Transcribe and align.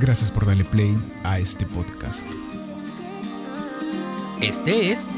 Gracias 0.00 0.30
por 0.30 0.46
darle 0.46 0.64
play 0.64 0.96
a 1.24 1.38
este 1.38 1.64
podcast. 1.66 2.28
Este 4.40 4.92
es 4.92 5.14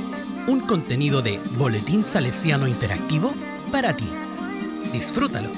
un 0.46 0.60
contenido 0.60 1.20
de 1.20 1.40
Boletín 1.58 2.04
Salesiano 2.04 2.68
Interactivo 2.68 3.34
para 3.72 3.94
ti. 3.94 4.08
Disfrútalo. 4.92 5.50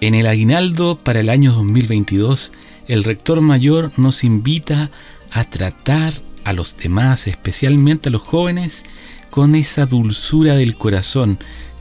En 0.00 0.14
el 0.14 0.26
aguinaldo 0.26 0.96
para 0.96 1.20
el 1.20 1.28
año 1.28 1.52
2022, 1.52 2.52
el 2.88 3.04
rector 3.04 3.40
mayor 3.42 3.92
nos 3.98 4.24
invita 4.24 4.90
a 5.30 5.44
tratar 5.44 6.14
a 6.44 6.52
los 6.52 6.76
demás, 6.76 7.26
especialmente 7.26 8.08
a 8.08 8.12
los 8.12 8.22
jóvenes, 8.22 8.84
con 9.30 9.54
esa 9.54 9.86
dulzura 9.86 10.54
del 10.54 10.76
corazón, 10.76 11.38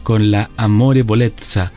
con 0.09 0.31
la 0.31 0.49
amore 0.57 1.03
bolezza, 1.03 1.71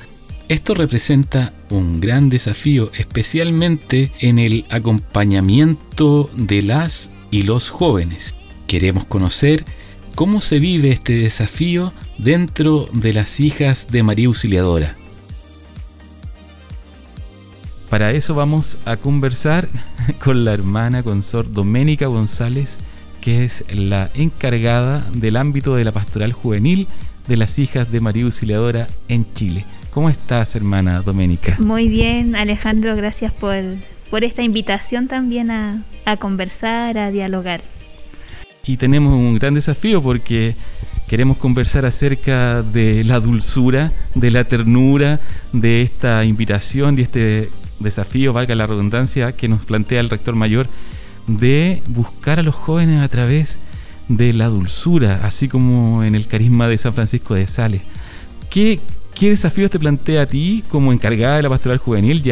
esto 0.48 0.72
representa 0.72 1.52
un 1.68 2.00
gran 2.00 2.30
desafío, 2.30 2.90
especialmente 2.96 4.10
en 4.20 4.38
el 4.38 4.64
acompañamiento 4.70 6.30
de 6.34 6.62
las 6.62 7.10
y 7.30 7.42
los 7.42 7.68
jóvenes. 7.68 8.34
Queremos 8.66 9.04
conocer 9.04 9.66
cómo 10.14 10.40
se 10.40 10.60
vive 10.60 10.92
este 10.92 11.12
desafío 11.12 11.92
dentro 12.16 12.88
de 12.94 13.12
las 13.12 13.38
hijas 13.38 13.88
de 13.88 14.02
María 14.02 14.28
Auxiliadora. 14.28 14.96
Para 17.90 18.12
eso 18.12 18.34
vamos 18.34 18.78
a 18.86 18.96
conversar 18.96 19.68
con 20.24 20.44
la 20.44 20.54
hermana 20.54 21.02
consor 21.02 21.52
Doménica 21.52 22.06
González, 22.06 22.78
que 23.20 23.44
es 23.44 23.62
la 23.68 24.10
encargada 24.14 25.06
del 25.12 25.36
ámbito 25.36 25.74
de 25.74 25.84
la 25.84 25.92
pastoral 25.92 26.32
juvenil 26.32 26.88
de 27.26 27.36
las 27.36 27.58
hijas 27.58 27.90
de 27.90 28.00
María 28.00 28.24
Auxiliadora 28.24 28.86
en 29.08 29.26
Chile. 29.34 29.64
¿Cómo 29.92 30.08
estás, 30.08 30.56
hermana 30.56 31.02
Doménica? 31.02 31.56
Muy 31.58 31.88
bien, 31.88 32.34
Alejandro, 32.34 32.96
gracias 32.96 33.32
por, 33.32 33.56
por 34.10 34.24
esta 34.24 34.42
invitación 34.42 35.08
también 35.08 35.50
a, 35.50 35.82
a 36.04 36.16
conversar, 36.16 36.98
a 36.98 37.10
dialogar. 37.10 37.60
Y 38.64 38.76
tenemos 38.76 39.12
un 39.12 39.38
gran 39.38 39.54
desafío 39.54 40.02
porque 40.02 40.54
queremos 41.08 41.36
conversar 41.36 41.84
acerca 41.84 42.62
de 42.62 43.04
la 43.04 43.20
dulzura, 43.20 43.92
de 44.14 44.30
la 44.30 44.44
ternura, 44.44 45.20
de 45.52 45.82
esta 45.82 46.24
invitación, 46.24 46.96
de 46.96 47.02
este 47.02 47.50
desafío, 47.80 48.32
valga 48.32 48.54
la 48.54 48.66
redundancia, 48.66 49.32
que 49.32 49.48
nos 49.48 49.64
plantea 49.64 50.00
el 50.00 50.08
rector 50.08 50.34
mayor, 50.34 50.68
de 51.26 51.82
buscar 51.88 52.38
a 52.38 52.42
los 52.42 52.54
jóvenes 52.54 53.02
a 53.02 53.08
través 53.08 53.54
de 53.54 53.71
la 54.18 54.48
dulzura, 54.48 55.20
así 55.24 55.48
como 55.48 56.04
en 56.04 56.14
el 56.14 56.26
carisma 56.26 56.68
de 56.68 56.78
San 56.78 56.94
Francisco 56.94 57.34
de 57.34 57.46
Sales. 57.46 57.82
¿Qué, 58.50 58.80
¿Qué 59.14 59.30
desafíos 59.30 59.70
te 59.70 59.78
plantea 59.78 60.22
a 60.22 60.26
ti 60.26 60.64
como 60.68 60.92
encargada 60.92 61.36
de 61.36 61.42
la 61.42 61.48
pastoral 61.48 61.78
juvenil 61.78 62.22
y 62.24 62.30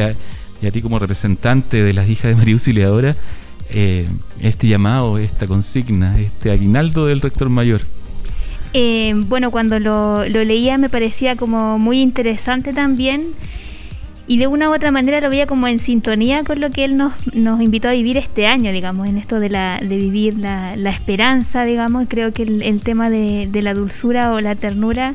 a, 0.67 0.71
ti 0.71 0.81
como 0.83 0.99
representante 0.99 1.83
de 1.83 1.93
las 1.93 2.09
hijas 2.09 2.31
de 2.31 2.37
María 2.37 2.55
Auxiliadora 2.55 3.15
eh, 3.71 4.07
este 4.41 4.69
llamado, 4.69 5.19
esta 5.19 5.47
consigna, 5.47 6.19
este 6.19 6.51
aguinaldo 6.51 7.07
del 7.07 7.21
rector 7.21 7.49
mayor? 7.49 7.83
Eh, 8.73 9.15
bueno, 9.27 9.51
cuando 9.51 9.79
lo, 9.79 10.25
leía 10.25 10.79
me 10.79 10.89
parecía 10.89 11.35
como 11.37 11.79
muy 11.79 12.01
interesante 12.01 12.73
también 12.73 13.33
y 14.31 14.37
de 14.37 14.47
una 14.47 14.71
u 14.71 14.75
otra 14.75 14.93
manera 14.93 15.21
lo 15.21 15.29
veía 15.29 15.49
como 15.49 15.67
en 15.67 15.81
sintonía 15.81 16.45
con 16.45 16.61
lo 16.61 16.71
que 16.71 16.85
él 16.85 16.97
nos, 16.97 17.15
nos 17.35 17.61
invitó 17.61 17.89
a 17.89 17.95
vivir 17.95 18.17
este 18.17 18.47
año, 18.47 18.71
digamos, 18.71 19.09
en 19.09 19.19
esto 19.19 19.41
de, 19.41 19.51
la, 19.51 19.79
de 19.81 19.97
vivir 19.97 20.39
la, 20.39 20.77
esperanza, 20.89 21.65
digamos, 21.65 22.07
creo 22.09 22.33
que 22.33 22.45
el, 22.45 22.81
tema 22.81 23.11
de, 23.11 23.49
de, 23.51 23.61
la 23.61 23.75
dulzura 23.75 24.33
o 24.33 24.41
la 24.41 24.55
ternura 24.55 25.15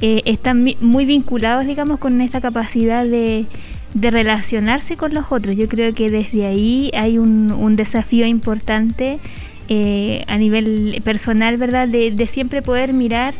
eh, 0.00 0.20
están 0.24 0.68
muy 0.80 1.04
vinculados, 1.04 1.64
digamos, 1.64 2.00
con 2.00 2.20
esta 2.20 2.40
capacidad 2.40 3.04
de, 3.04 3.46
relacionarse 3.94 4.96
con 4.96 5.14
los 5.14 5.26
otros. 5.30 5.54
Yo 5.54 5.68
creo 5.68 5.94
que 5.94 6.10
desde 6.10 6.46
ahí 6.46 6.90
hay 6.92 7.18
un, 7.18 7.76
desafío 7.76 8.26
importante 8.26 9.20
eh, 9.68 10.24
a 10.26 10.38
nivel 10.38 11.00
personal, 11.04 11.56
¿verdad? 11.56 11.86
De, 11.86 12.26
siempre 12.26 12.62
poder 12.62 12.94
mirar 12.94 13.34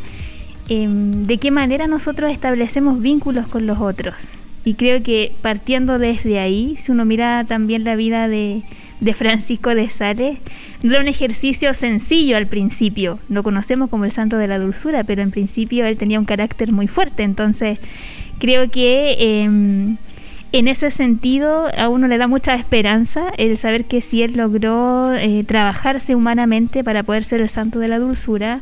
em, 0.69 1.25
de 1.25 1.37
qué 1.37 1.51
manera 1.51 1.85
nosotros 1.87 2.31
establecemos 2.31 3.01
vínculos 3.01 3.45
con 3.47 3.67
los 3.67 3.79
otros. 3.79 4.15
Y 4.67 4.73
creo 4.73 5.01
que 5.01 5.31
partiendo 5.41 5.97
desde 5.97 6.39
ahí, 6.39 6.77
si 6.81 6.91
uno 6.91 7.05
mira 7.05 7.45
también 7.47 7.85
la 7.85 7.95
vida 7.95 8.27
de, 8.27 8.63
de 8.99 9.13
Francisco 9.13 9.73
de 9.73 9.89
Sales, 9.89 10.39
no 10.83 10.91
era 10.91 10.99
un 10.99 11.07
ejercicio 11.07 11.73
sencillo 11.73 12.35
al 12.35 12.47
principio. 12.47 13.17
Lo 13.29 13.43
conocemos 13.43 13.89
como 13.89 14.03
el 14.03 14.11
santo 14.11 14.35
de 14.35 14.49
la 14.49 14.59
dulzura, 14.59 15.05
pero 15.05 15.21
en 15.21 15.31
principio 15.31 15.85
él 15.85 15.95
tenía 15.95 16.19
un 16.19 16.25
carácter 16.25 16.73
muy 16.73 16.87
fuerte. 16.87 17.23
Entonces, 17.23 17.79
creo 18.39 18.69
que 18.69 19.15
em, 19.41 19.95
en 20.51 20.67
ese 20.67 20.91
sentido 20.91 21.69
a 21.73 21.87
uno 21.87 22.09
le 22.09 22.17
da 22.17 22.27
mucha 22.27 22.53
esperanza 22.53 23.31
el 23.37 23.57
saber 23.57 23.85
que 23.85 24.01
si 24.01 24.21
él 24.21 24.33
logró 24.35 25.15
eh, 25.15 25.45
trabajarse 25.45 26.13
humanamente 26.13 26.83
para 26.83 27.03
poder 27.03 27.23
ser 27.23 27.39
el 27.39 27.49
santo 27.49 27.79
de 27.79 27.87
la 27.87 27.99
dulzura, 27.99 28.59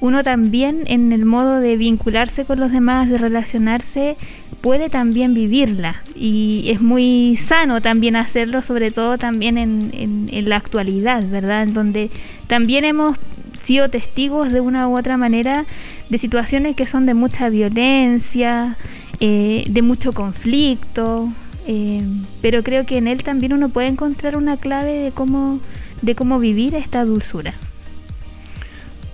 uno 0.00 0.22
también 0.22 0.84
en 0.86 1.12
el 1.12 1.24
modo 1.24 1.60
de 1.60 1.76
vincularse 1.76 2.44
con 2.44 2.60
los 2.60 2.70
demás, 2.70 3.08
de 3.08 3.18
relacionarse, 3.18 4.16
puede 4.60 4.88
también 4.88 5.34
vivirla 5.34 6.02
y 6.14 6.70
es 6.70 6.80
muy 6.80 7.38
sano 7.48 7.80
también 7.80 8.16
hacerlo, 8.16 8.62
sobre 8.62 8.90
todo 8.90 9.18
también 9.18 9.58
en, 9.58 10.48
la 10.48 10.56
actualidad, 10.56 11.24
¿verdad? 11.28 11.64
En 11.64 11.74
donde 11.74 12.10
también 12.46 12.84
hemos 12.84 13.16
sido 13.64 13.88
testigos 13.88 14.52
de 14.52 14.60
una 14.60 14.88
u 14.88 14.96
otra 14.98 15.16
manera 15.16 15.66
de 16.08 16.18
situaciones 16.18 16.76
que 16.76 16.86
son 16.86 17.06
de 17.06 17.14
mucha 17.14 17.48
violencia, 17.48 18.76
eh, 19.20 19.64
de 19.68 19.82
mucho 19.82 20.12
conflicto, 20.12 21.28
eh, 21.66 22.02
pero 22.40 22.62
creo 22.62 22.86
que 22.86 22.98
en 22.98 23.08
él 23.08 23.22
también 23.22 23.52
uno 23.52 23.68
puede 23.68 23.88
encontrar 23.88 24.36
una 24.36 24.56
clave 24.56 24.92
de 24.92 25.10
cómo, 25.12 25.60
de 26.02 26.14
cómo 26.14 26.38
vivir 26.38 26.74
esta 26.74 27.04
dulzura. 27.04 27.54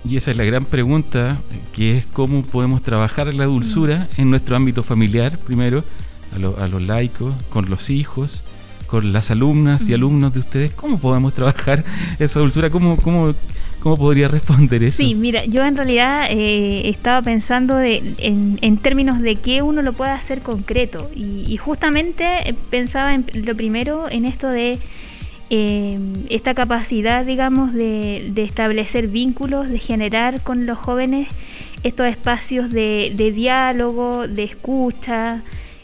Y 0.07 0.17
esa 0.17 0.31
es 0.31 0.37
la 0.37 0.43
gran 0.43 0.65
pregunta, 0.65 1.39
que 1.73 1.97
es 1.97 2.05
cómo 2.05 2.43
podemos 2.43 2.83
trabajar 2.83 3.33
la 3.33 3.45
dulzura 3.45 4.07
en 4.17 4.29
nuestro 4.29 4.55
ámbito 4.55 4.83
familiar, 4.83 5.37
primero, 5.39 5.83
a, 6.35 6.67
los 6.67 6.81
laicos, 6.81 7.33
con 7.49 7.69
los 7.69 7.89
hijos, 7.89 8.43
con 8.87 9.13
las 9.13 9.31
alumnas 9.31 9.89
y 9.89 9.93
alumnos 9.93 10.33
de 10.33 10.41
ustedes. 10.41 10.71
¿Cómo 10.73 10.99
podemos 10.99 11.33
trabajar 11.33 11.83
esa 12.19 12.39
dulzura? 12.39 12.69
¿Cómo, 12.69 12.97
cómo, 12.97 13.33
cómo 13.79 13.97
podría 13.97 14.27
responder 14.27 14.83
eso? 14.83 14.97
Sí, 14.97 15.15
mira, 15.15 15.43
yo 15.45 15.65
en 15.65 15.75
realidad 15.75 16.27
eh, 16.29 16.87
estaba 16.87 17.23
pensando 17.23 17.81
en, 17.81 18.59
en, 18.61 18.77
términos 18.77 19.19
de 19.21 19.35
que 19.35 19.63
uno 19.63 19.81
lo 19.81 19.93
pueda 19.93 20.13
hacer 20.13 20.41
concreto. 20.41 21.09
Y, 21.15 21.45
y 21.47 21.57
justamente 21.57 22.55
pensaba 22.69 23.15
en, 23.15 23.25
lo 23.33 23.55
primero 23.55 24.09
en 24.09 24.25
esto 24.25 24.49
de 24.49 24.79
eh, 25.49 25.99
esta 26.29 26.53
capacidad, 26.53 27.25
digamos, 27.25 27.73
de, 27.73 28.31
establecer 28.37 29.07
vínculos, 29.07 29.69
de 29.69 29.79
generar 29.79 30.41
con 30.41 30.65
los 30.65 30.77
jóvenes 30.77 31.27
estos 31.83 32.07
espacios 32.07 32.71
de, 32.71 33.13
diálogo, 33.33 34.27
de 34.27 34.43
escucha, 34.43 35.41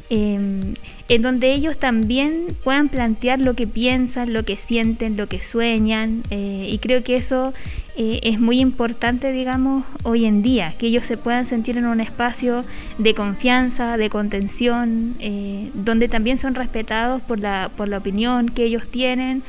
em, 0.09 0.73
en 1.11 1.23
donde 1.23 1.51
ellos 1.51 1.77
también 1.77 2.47
puedan 2.63 2.87
plantear 2.87 3.41
lo 3.41 3.53
que 3.53 3.67
piensan, 3.67 4.31
lo 4.31 4.45
que 4.45 4.55
sienten, 4.55 5.17
lo 5.17 5.27
que 5.27 5.43
sueñan, 5.43 6.23
eh, 6.29 6.69
y 6.71 6.77
creo 6.77 7.03
que 7.03 7.17
eso 7.17 7.53
eh, 7.97 8.21
es 8.23 8.39
muy 8.39 8.61
importante, 8.61 9.33
digamos, 9.33 9.83
hoy 10.03 10.23
en 10.23 10.41
día, 10.41 10.73
que 10.79 10.87
ellos 10.87 11.03
se 11.03 11.17
puedan 11.17 11.47
sentir 11.47 11.77
en 11.77 11.85
un 11.85 11.99
espacio 11.99 12.63
de 12.97 13.13
confianza, 13.13 13.97
de 13.97 14.09
contención, 14.09 15.17
eh, 15.19 15.69
donde 15.73 16.07
también 16.07 16.37
son 16.37 16.55
respetados 16.55 17.21
por 17.23 17.39
la, 17.39 17.69
por 17.75 17.89
la 17.89 17.97
opinión 17.97 18.47
que 18.47 18.63
ellos 18.63 18.87
tienen, 18.89 19.43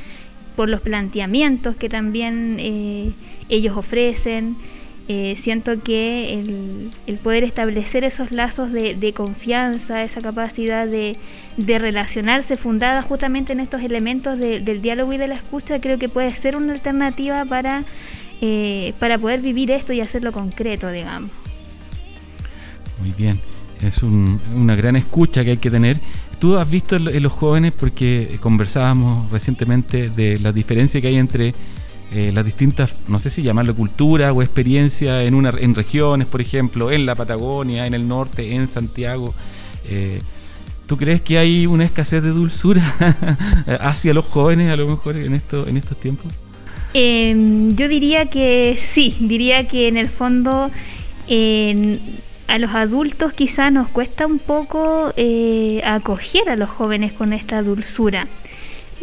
por 0.57 0.67
los 0.67 0.81
planteamientos 0.81 1.77
que 1.77 1.87
también 1.87 2.59
ellos 3.47 3.77
ofrecen. 3.77 4.57
Eh, 5.09 5.37
siento 5.41 5.83
que 5.83 6.33
el, 7.07 7.17
poder 7.17 7.43
establecer 7.43 8.05
esos 8.05 8.31
lazos 8.31 8.71
de, 8.71 9.13
confianza, 9.13 10.01
esa 10.01 10.21
capacidad 10.21 10.87
de, 10.87 11.17
relacionarse 11.57 12.55
fundada 12.55 13.01
justamente 13.01 13.51
en 13.51 13.59
estos 13.59 13.81
elementos 13.81 14.39
del 14.39 14.81
diálogo 14.81 15.11
y 15.11 15.17
de 15.17 15.27
la 15.27 15.35
escucha, 15.35 15.81
creo 15.81 15.99
que 15.99 16.07
puede 16.07 16.31
ser 16.31 16.55
una 16.55 16.73
alternativa 16.73 17.43
para, 17.43 17.83
eh, 18.39 18.93
para 18.97 19.17
poder 19.17 19.41
vivir 19.41 19.71
esto 19.71 19.91
y 19.91 19.99
hacerlo 19.99 20.31
concreto, 20.31 20.89
digamos. 20.89 21.31
Muy 23.01 23.11
bien, 23.11 23.37
es 23.81 24.01
una 24.03 24.75
gran 24.75 24.95
escucha 24.95 25.43
que 25.43 25.51
hay 25.51 25.57
que 25.57 25.69
tener. 25.69 25.99
Tú 26.39 26.57
has 26.57 26.69
visto 26.69 26.95
en 26.95 27.23
los 27.23 27.33
jóvenes, 27.33 27.73
porque 27.73 28.37
conversábamos 28.39 29.29
recientemente 29.31 30.09
de 30.09 30.39
la 30.39 30.53
diferencia 30.53 31.01
que 31.01 31.07
hay 31.07 31.17
entre 31.17 31.53
eh, 32.13 32.31
las 32.31 32.45
distintas, 32.45 32.93
no 33.07 33.17
sé 33.17 33.29
si 33.29 33.41
llamarlo 33.41 33.75
cultura 33.75 34.31
o 34.31 34.41
experiencia 34.41 35.23
en, 35.23 35.33
una, 35.33 35.49
en 35.57 35.73
regiones, 35.73 36.27
por 36.27 36.41
ejemplo, 36.41 36.91
en 36.91 37.05
la 37.05 37.15
Patagonia, 37.15 37.87
en 37.87 37.93
el 37.93 38.07
norte, 38.07 38.55
en 38.55 38.67
Santiago. 38.67 39.33
Eh, 39.85 40.21
¿Tú 40.85 40.97
crees 40.97 41.21
que 41.21 41.37
hay 41.37 41.65
una 41.65 41.85
escasez 41.85 42.21
de 42.21 42.29
dulzura 42.29 42.83
hacia 43.79 44.13
los 44.13 44.25
jóvenes 44.25 44.69
a 44.69 44.75
lo 44.75 44.87
mejor 44.87 45.15
en, 45.15 45.33
esto, 45.33 45.67
en 45.67 45.77
estos 45.77 45.99
tiempos? 45.99 46.31
Em, 46.93 47.75
yo 47.75 47.87
diría 47.87 48.27
que 48.27 48.77
sí, 48.79 49.17
diría 49.19 49.67
que 49.67 49.87
en 49.87 49.97
el 49.97 50.09
fondo 50.09 50.69
a 52.47 52.57
los 52.59 52.71
adultos 52.71 53.33
quizá 53.33 53.71
nos 53.71 53.87
cuesta 53.87 54.27
un 54.27 54.37
poco 54.37 55.13
eh, 55.17 55.81
acoger 55.85 56.49
a 56.49 56.55
los 56.55 56.69
jóvenes 56.69 57.13
con 57.13 57.33
esta 57.33 57.63
dulzura. 57.63 58.27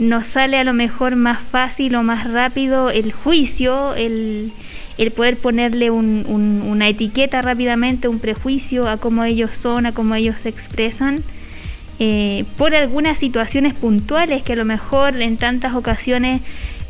Nos 0.00 0.28
sale 0.28 0.56
a 0.56 0.64
lo 0.64 0.72
mejor 0.72 1.14
más 1.14 1.38
fácil 1.38 1.94
o 1.94 2.02
más 2.02 2.28
rápido 2.30 2.88
el 2.88 3.12
juicio, 3.12 3.94
el, 3.94 4.50
poder 5.14 5.36
ponerle 5.36 5.90
una 5.90 6.88
etiqueta 6.88 7.42
rápidamente, 7.42 8.08
un 8.08 8.18
prejuicio 8.18 8.88
a 8.88 8.96
cómo 8.96 9.24
ellos 9.24 9.50
son, 9.52 9.84
a 9.84 9.92
cómo 9.92 10.14
ellos 10.14 10.40
se 10.40 10.48
expresan, 10.48 11.22
eh, 11.98 12.46
por 12.56 12.74
algunas 12.74 13.18
situaciones 13.18 13.74
puntuales 13.74 14.42
que 14.42 14.54
a 14.54 14.56
lo 14.56 14.64
mejor 14.64 15.20
en 15.20 15.36
tantas 15.36 15.74
ocasiones 15.74 16.40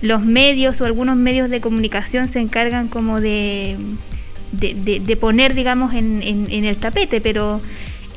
los 0.03 0.23
medios 0.23 0.81
o 0.81 0.85
algunos 0.85 1.17
medios 1.17 1.51
de 1.51 1.61
comunicación 1.61 2.29
se 2.29 2.39
encargan 2.39 2.87
como 2.87 3.21
de 3.21 3.77
de, 4.53 5.17
poner, 5.21 5.55
digamos, 5.55 5.95
en, 5.95 6.23
en, 6.23 6.65
el 6.65 6.77
tapete, 6.77 7.21
pero 7.21 7.61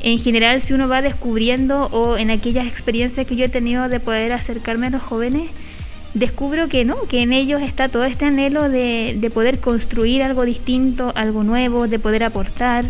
en 0.04 0.20
general 0.20 0.62
si 0.62 0.74
uno 0.74 0.88
va 0.88 1.02
descubriendo 1.02 1.88
o 1.88 2.18
en 2.18 2.30
aquellas 2.30 2.68
experiencias 2.68 3.26
que 3.26 3.36
yo 3.36 3.46
he 3.46 3.50
tenido 3.50 3.90
de 3.90 4.00
poder 4.00 4.34
acercarme 4.34 4.88
a 4.88 4.90
los 4.92 5.02
jóvenes, 5.02 5.50
descubro 6.14 6.68
que 6.68 6.86
no, 6.86 6.96
que 7.08 7.22
en 7.22 7.34
ellos 7.34 7.62
está 7.62 7.90
todo 7.90 8.04
este 8.04 8.26
anhelo 8.26 8.70
de, 8.70 9.18
de 9.20 9.30
poder 9.30 9.60
construir 9.60 10.22
algo 10.22 10.46
distinto, 10.46 11.12
algo 11.16 11.44
nuevo, 11.44 11.88
de 11.88 12.00
poder 12.00 12.24
aportar, 12.24 12.86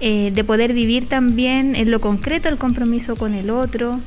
eh, 0.00 0.30
de 0.32 0.44
poder 0.44 0.72
vivir 0.72 1.08
también 1.08 1.76
en 1.76 1.90
lo 1.90 2.00
concreto 2.00 2.48
el 2.48 2.58
compromiso 2.58 3.16
con 3.16 3.34
el 3.34 3.50
otro. 3.50 4.00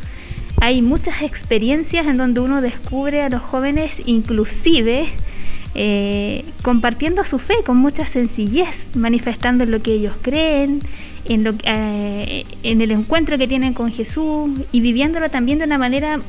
Hay 0.61 0.81
muchas 0.81 1.21
experiencias 1.21 2.07
en 2.07 2.17
donde 2.17 2.39
uno 2.39 2.61
descubre 2.61 3.21
a 3.21 3.29
los 3.29 3.41
jóvenes 3.41 3.91
inclusive 4.05 5.09
eh, 5.75 6.45
compartiendo 6.63 7.23
su 7.25 7.37
fe 7.37 7.55
con 7.65 7.77
mucha 7.77 8.07
sencillez, 8.07 8.69
manifestando 8.95 9.65
lo 9.65 9.81
que 9.81 9.93
ellos 9.93 10.15
creen, 10.21 10.79
en, 11.25 11.43
lo, 11.43 11.51
eh, 11.63 12.45
el 12.63 12.91
encuentro 12.91 13.37
que 13.37 13.47
tienen 13.47 13.73
con 13.73 13.91
Jesús 13.91 14.51
y 14.71 14.79
viviéndolo 14.79 15.29
también 15.29 15.59
de 15.59 15.65
una 15.65 15.77
manera 15.77 16.19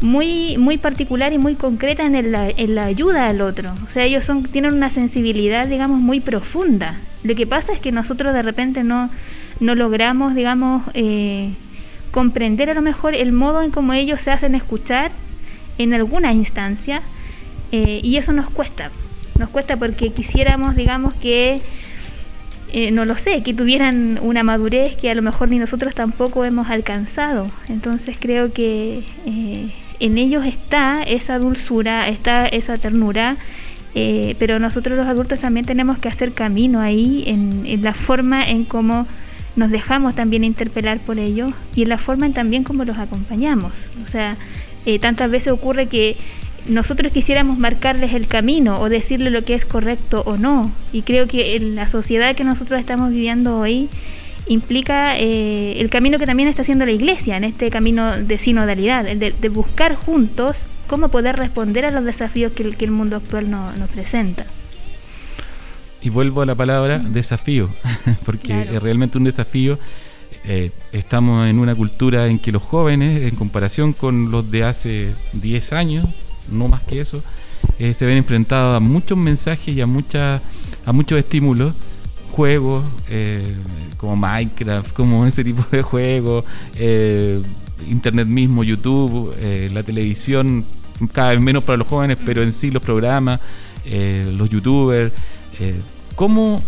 muy, 0.00 0.56
muy 0.58 0.76
particular 0.78 1.32
y 1.32 1.38
muy 1.38 1.54
concreta 1.54 2.04
en, 2.04 2.32
la 2.74 2.84
ayuda 2.84 3.26
al 3.26 3.40
otro. 3.40 3.72
O 3.88 3.90
sea, 3.90 4.04
ellos 4.04 4.24
son, 4.24 4.44
tienen 4.44 4.74
una 4.74 4.90
sensibilidad, 4.90 5.66
digamos, 5.66 6.00
muy 6.00 6.20
profunda. 6.20 6.94
Lo 7.24 7.34
que 7.34 7.46
pasa 7.46 7.72
es 7.72 7.80
que 7.80 7.92
nosotros 7.92 8.34
de 8.34 8.42
repente 8.42 8.84
no, 8.84 9.10
no 9.58 9.74
logramos, 9.74 10.34
digamos, 10.34 10.82
eh, 10.94 11.50
comprender 12.10 12.70
a 12.70 12.74
lo 12.74 12.82
mejor 12.82 13.14
el 13.14 13.32
modo 13.32 13.62
en 13.62 13.70
cómo 13.70 13.94
ellos 13.94 14.22
se 14.22 14.30
hacen 14.30 14.54
escuchar 14.54 15.10
en 15.78 15.92
alguna 15.92 16.32
instancia 16.32 17.02
eh, 17.76 18.00
y 18.02 18.16
eso 18.16 18.32
nos 18.32 18.48
cuesta, 18.48 18.90
nos 19.38 19.50
cuesta 19.50 19.76
porque 19.76 20.08
quisiéramos, 20.08 20.76
digamos, 20.76 21.12
que, 21.12 21.60
eh, 22.72 22.90
no 22.90 23.04
lo 23.04 23.16
sé, 23.16 23.42
que 23.42 23.52
tuvieran 23.52 24.18
una 24.22 24.42
madurez 24.42 24.96
que 24.96 25.10
a 25.10 25.14
lo 25.14 25.20
mejor 25.20 25.50
ni 25.50 25.58
nosotros 25.58 25.94
tampoco 25.94 26.46
hemos 26.46 26.70
alcanzado. 26.70 27.50
Entonces 27.68 28.16
creo 28.18 28.50
que 28.54 29.02
eh, 29.26 29.68
en 30.00 30.16
ellos 30.16 30.46
está 30.46 31.02
esa 31.02 31.38
dulzura, 31.38 32.08
está 32.08 32.46
esa 32.46 32.78
ternura. 32.78 33.36
pero 34.38 34.58
nosotros 34.58 34.96
los 34.96 35.06
adultos 35.06 35.40
también 35.40 35.66
tenemos 35.66 35.98
que 35.98 36.08
hacer 36.08 36.32
camino 36.32 36.80
ahí 36.80 37.24
en, 37.26 37.82
la 37.82 37.92
forma 37.92 38.42
en 38.44 38.64
cómo 38.64 39.06
nos 39.54 39.70
dejamos 39.70 40.14
también 40.14 40.44
interpelar 40.44 40.98
por 40.98 41.18
ellos 41.18 41.54
y 41.74 41.82
en 41.82 41.88
la 41.88 41.98
forma 41.98 42.30
también 42.30 42.62
como 42.62 42.84
los 42.84 42.96
acompañamos. 42.98 43.72
O 44.04 44.08
sea, 44.08 44.36
tantas 45.00 45.30
veces 45.30 45.52
ocurre 45.52 45.86
que 45.86 46.16
nosotros 46.68 47.12
quisiéramos 47.12 47.58
marcarles 47.58 48.12
el 48.12 48.26
camino 48.26 48.80
o 48.80 48.88
decirle 48.88 49.30
lo 49.30 49.44
que 49.44 49.54
es 49.54 49.64
correcto 49.64 50.22
o 50.26 50.36
no. 50.36 50.70
Y 50.92 51.02
creo 51.02 51.26
que 51.26 51.56
en 51.56 51.74
la 51.74 51.88
sociedad 51.88 52.34
que 52.34 52.44
nosotros 52.44 52.80
estamos 52.80 53.10
viviendo 53.10 53.58
hoy 53.58 53.88
implica 54.48 55.18
eh, 55.18 55.78
el 55.80 55.90
camino 55.90 56.18
que 56.18 56.26
también 56.26 56.48
está 56.48 56.62
haciendo 56.62 56.86
la 56.86 56.92
iglesia 56.92 57.36
en 57.36 57.44
este 57.44 57.70
camino 57.70 58.16
de 58.16 58.38
sinodalidad, 58.38 59.04
de, 59.04 59.48
buscar 59.48 59.94
juntos 59.96 60.56
cómo 60.86 61.08
poder 61.08 61.36
responder 61.36 61.84
a 61.84 61.90
los 61.90 62.04
desafíos 62.04 62.52
que 62.52 62.62
el, 62.62 62.90
mundo 62.90 63.16
actual 63.16 63.50
nos 63.50 63.90
presenta. 63.90 64.44
Y 66.00 66.10
vuelvo 66.10 66.42
a 66.42 66.46
la 66.46 66.54
palabra 66.54 66.98
desafío, 66.98 67.70
porque 68.24 68.62
es 68.62 68.82
realmente 68.82 69.18
un 69.18 69.24
desafío. 69.24 69.78
Eh, 70.44 70.70
estamos 70.92 71.48
en 71.48 71.58
una 71.58 71.74
cultura 71.74 72.28
en 72.28 72.38
que 72.38 72.52
los 72.52 72.62
jóvenes, 72.62 73.22
en 73.22 73.34
comparación 73.34 73.92
con 73.92 74.30
los 74.30 74.48
de 74.48 74.62
hace 74.62 75.12
10 75.32 75.72
años, 75.72 76.06
no 76.50 76.68
más 76.68 76.82
que 76.82 77.00
eso, 77.00 77.22
eh, 77.78 77.94
se 77.94 78.06
ven 78.06 78.18
enfrentados 78.18 78.76
a 78.76 78.80
muchos 78.80 79.18
mensajes 79.18 79.74
y 79.74 79.80
a, 79.80 79.86
mucha, 79.86 80.40
a 80.84 80.92
muchos 80.92 81.18
estímulos, 81.18 81.74
juegos 82.30 82.84
eh, 83.08 83.54
como 83.96 84.16
Minecraft, 84.16 84.92
como 84.92 85.26
ese 85.26 85.44
tipo 85.44 85.64
de 85.70 85.82
juegos, 85.82 86.44
eh, 86.74 87.42
Internet 87.88 88.26
mismo, 88.26 88.64
YouTube, 88.64 89.36
la 89.70 89.82
televisión, 89.82 90.64
cada 91.12 91.30
vez 91.30 91.40
menos 91.40 91.62
para 91.62 91.76
los 91.76 91.86
jóvenes, 91.86 92.16
pero 92.24 92.42
en 92.42 92.54
sí 92.54 92.70
los 92.70 92.82
programas, 92.82 93.38
los 93.84 94.48
youtubers. 94.48 95.12
¿cómo, 96.14 96.62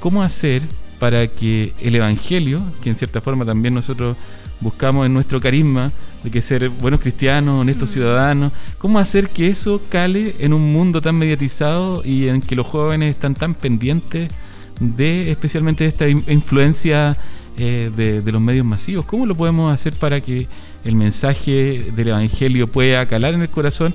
¿Cómo 0.00 0.22
hacer 0.22 0.62
para 0.98 1.28
que 1.28 1.74
el 1.82 1.94
Evangelio, 1.94 2.62
que 2.82 2.88
en 2.88 2.96
cierta 2.96 3.20
forma 3.20 3.44
también 3.44 3.74
nosotros 3.74 4.16
buscamos 4.60 5.04
en 5.04 5.12
nuestro 5.12 5.38
carisma, 5.38 5.92
de 6.22 6.30
que 6.30 6.42
ser 6.42 6.68
buenos 6.68 7.00
cristianos, 7.00 7.60
honestos 7.60 7.90
mm. 7.90 7.92
ciudadanos. 7.92 8.52
¿Cómo 8.78 8.98
hacer 8.98 9.28
que 9.28 9.48
eso 9.48 9.80
cale 9.88 10.34
en 10.38 10.52
un 10.52 10.72
mundo 10.72 11.00
tan 11.00 11.16
mediatizado 11.16 12.02
y 12.04 12.28
en 12.28 12.40
que 12.40 12.56
los 12.56 12.66
jóvenes 12.66 13.10
están 13.10 13.34
tan 13.34 13.54
pendientes 13.54 14.32
de 14.80 15.30
especialmente 15.30 15.86
esta 15.86 16.08
influencia 16.08 17.16
eh, 17.56 17.90
de, 17.94 18.32
los 18.32 18.40
medios 18.40 18.66
masivos? 18.66 19.04
¿Cómo 19.04 19.26
lo 19.26 19.34
podemos 19.34 19.72
hacer 19.72 19.94
para 19.94 20.20
que 20.20 20.46
el 20.84 20.94
mensaje 20.94 21.92
del 21.94 22.08
Evangelio 22.08 22.70
pueda 22.70 23.06
calar 23.06 23.34
en 23.34 23.42
el 23.42 23.50
corazón? 23.50 23.94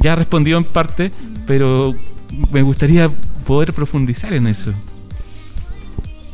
Ya 0.00 0.14
respondió 0.14 0.56
en 0.56 0.64
parte, 0.64 1.12
pero 1.46 1.94
me 2.50 2.62
gustaría 2.62 3.10
poder 3.46 3.72
profundizar 3.72 4.32
en 4.32 4.46
eso. 4.46 4.72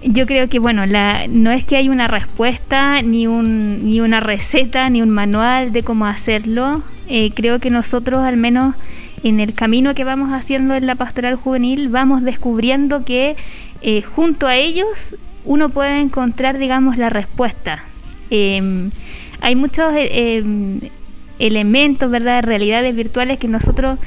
Yo 0.03 0.27
creo 0.27 0.49
que, 0.49 0.61
bueno, 0.61 0.87
la, 0.87 1.27
no 1.29 1.51
es 1.51 1.65
que 1.65 1.77
hay 1.77 1.89
una 1.89 2.07
respuesta, 2.07 3.03
ni, 3.03 3.27
un, 3.27 3.91
ni 3.91 4.01
una 4.01 4.21
receta, 4.21 4.89
ni 4.91 5.03
un 5.03 5.11
manual 5.11 5.73
de 5.73 5.83
cómo 5.83 6.07
hacerlo. 6.07 6.83
Eh, 7.09 7.33
creo 7.35 7.59
que 7.59 7.71
nosotros, 7.71 8.21
al 8.21 8.37
menos 8.37 8.77
en 9.25 9.41
el 9.41 9.55
camino 9.55 9.95
que 9.95 10.05
vamos 10.05 10.31
haciendo 10.31 10.75
en 10.75 10.87
la 10.87 10.95
pastoral 10.95 11.35
juvenil, 11.35 11.89
vamos 11.89 12.23
descubriendo 12.23 13.05
que 13.05 13.37
eh, 13.81 14.03
junto 14.03 14.47
a 14.47 14.57
ellos 14.57 14.87
uno 15.45 15.71
puede 15.71 16.01
encontrar, 16.01 16.59
digamos, 16.59 16.97
la 16.97 17.11
respuesta. 17.11 17.83
Em, 18.31 18.91
hay 19.41 19.57
muchos 19.57 19.93
eh, 19.95 20.37
em, 20.37 20.81
elementos, 21.39 22.11
¿verdad?, 22.11 22.45
realidades 22.45 22.95
virtuales 22.95 23.39
que 23.39 23.49
nosotros 23.49 23.99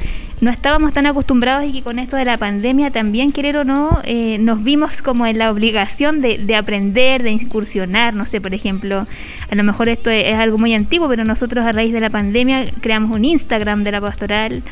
no 0.41 0.49
estábamos 0.49 0.91
tan 0.91 1.05
acostumbrados 1.05 1.69
y 1.69 1.71
que 1.71 1.81
con 1.83 1.99
esto 1.99 2.17
de 2.17 2.25
la 2.25 2.35
pandemia 2.35 2.89
también, 2.89 3.31
querer 3.31 3.57
o 3.57 3.63
no, 3.63 3.99
eh, 4.03 4.39
nos 4.39 4.63
vimos 4.63 5.01
como 5.03 5.27
en 5.27 5.37
la 5.37 5.51
obligación 5.51 6.19
de, 6.21 6.39
de, 6.39 6.55
aprender, 6.55 7.21
de 7.21 7.31
incursionar, 7.31 8.15
no 8.15 8.25
sé, 8.25 8.41
por 8.41 8.53
ejemplo, 8.55 9.07
a 9.49 9.55
lo 9.55 9.63
mejor 9.63 9.87
esto 9.87 10.09
es, 10.09 10.33
algo 10.35 10.57
muy 10.57 10.73
antiguo, 10.73 11.07
pero 11.07 11.23
nosotros 11.23 11.63
a 11.63 11.71
raíz 11.71 11.93
de 11.93 11.99
la 11.99 12.09
pandemia 12.09 12.65
creamos 12.81 13.15
un 13.15 13.23
Instagram 13.23 13.83
de 13.83 13.91
la 13.91 14.01
pastoral 14.01 14.63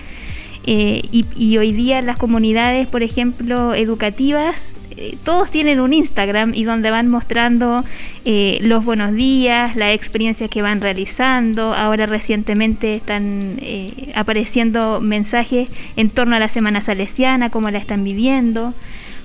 eh, 0.65 1.01
y, 1.11 1.25
y 1.35 1.57
hoy 1.59 1.71
día 1.71 2.01
las 2.01 2.17
comunidades, 2.17 2.87
por 2.87 3.03
ejemplo, 3.03 3.75
educativas, 3.75 4.55
eh, 5.01 5.17
todos 5.23 5.49
tienen 5.49 5.79
un 5.79 5.93
Instagram 5.93 6.53
y 6.53 6.65
donde 6.65 6.91
van 6.91 7.07
mostrando 7.07 7.85
eh, 8.25 8.57
los 8.61 8.83
buenos 8.83 9.13
días, 9.13 9.77
las 9.77 9.95
experiencias 9.95 10.49
que 10.49 10.61
van 10.61 10.81
realizando. 10.81 11.73
Ahora 11.73 12.05
recientemente 12.05 12.95
están 12.95 13.59
eh, 13.61 14.11
apareciendo 14.13 14.99
mensajes 14.99 15.69
en 15.95 16.09
torno 16.09 16.35
a 16.35 16.39
la 16.39 16.49
Semana 16.49 16.81
Salesiana, 16.81 17.49
cómo 17.49 17.71
la 17.71 17.77
están 17.77 18.03
viviendo, 18.03 18.73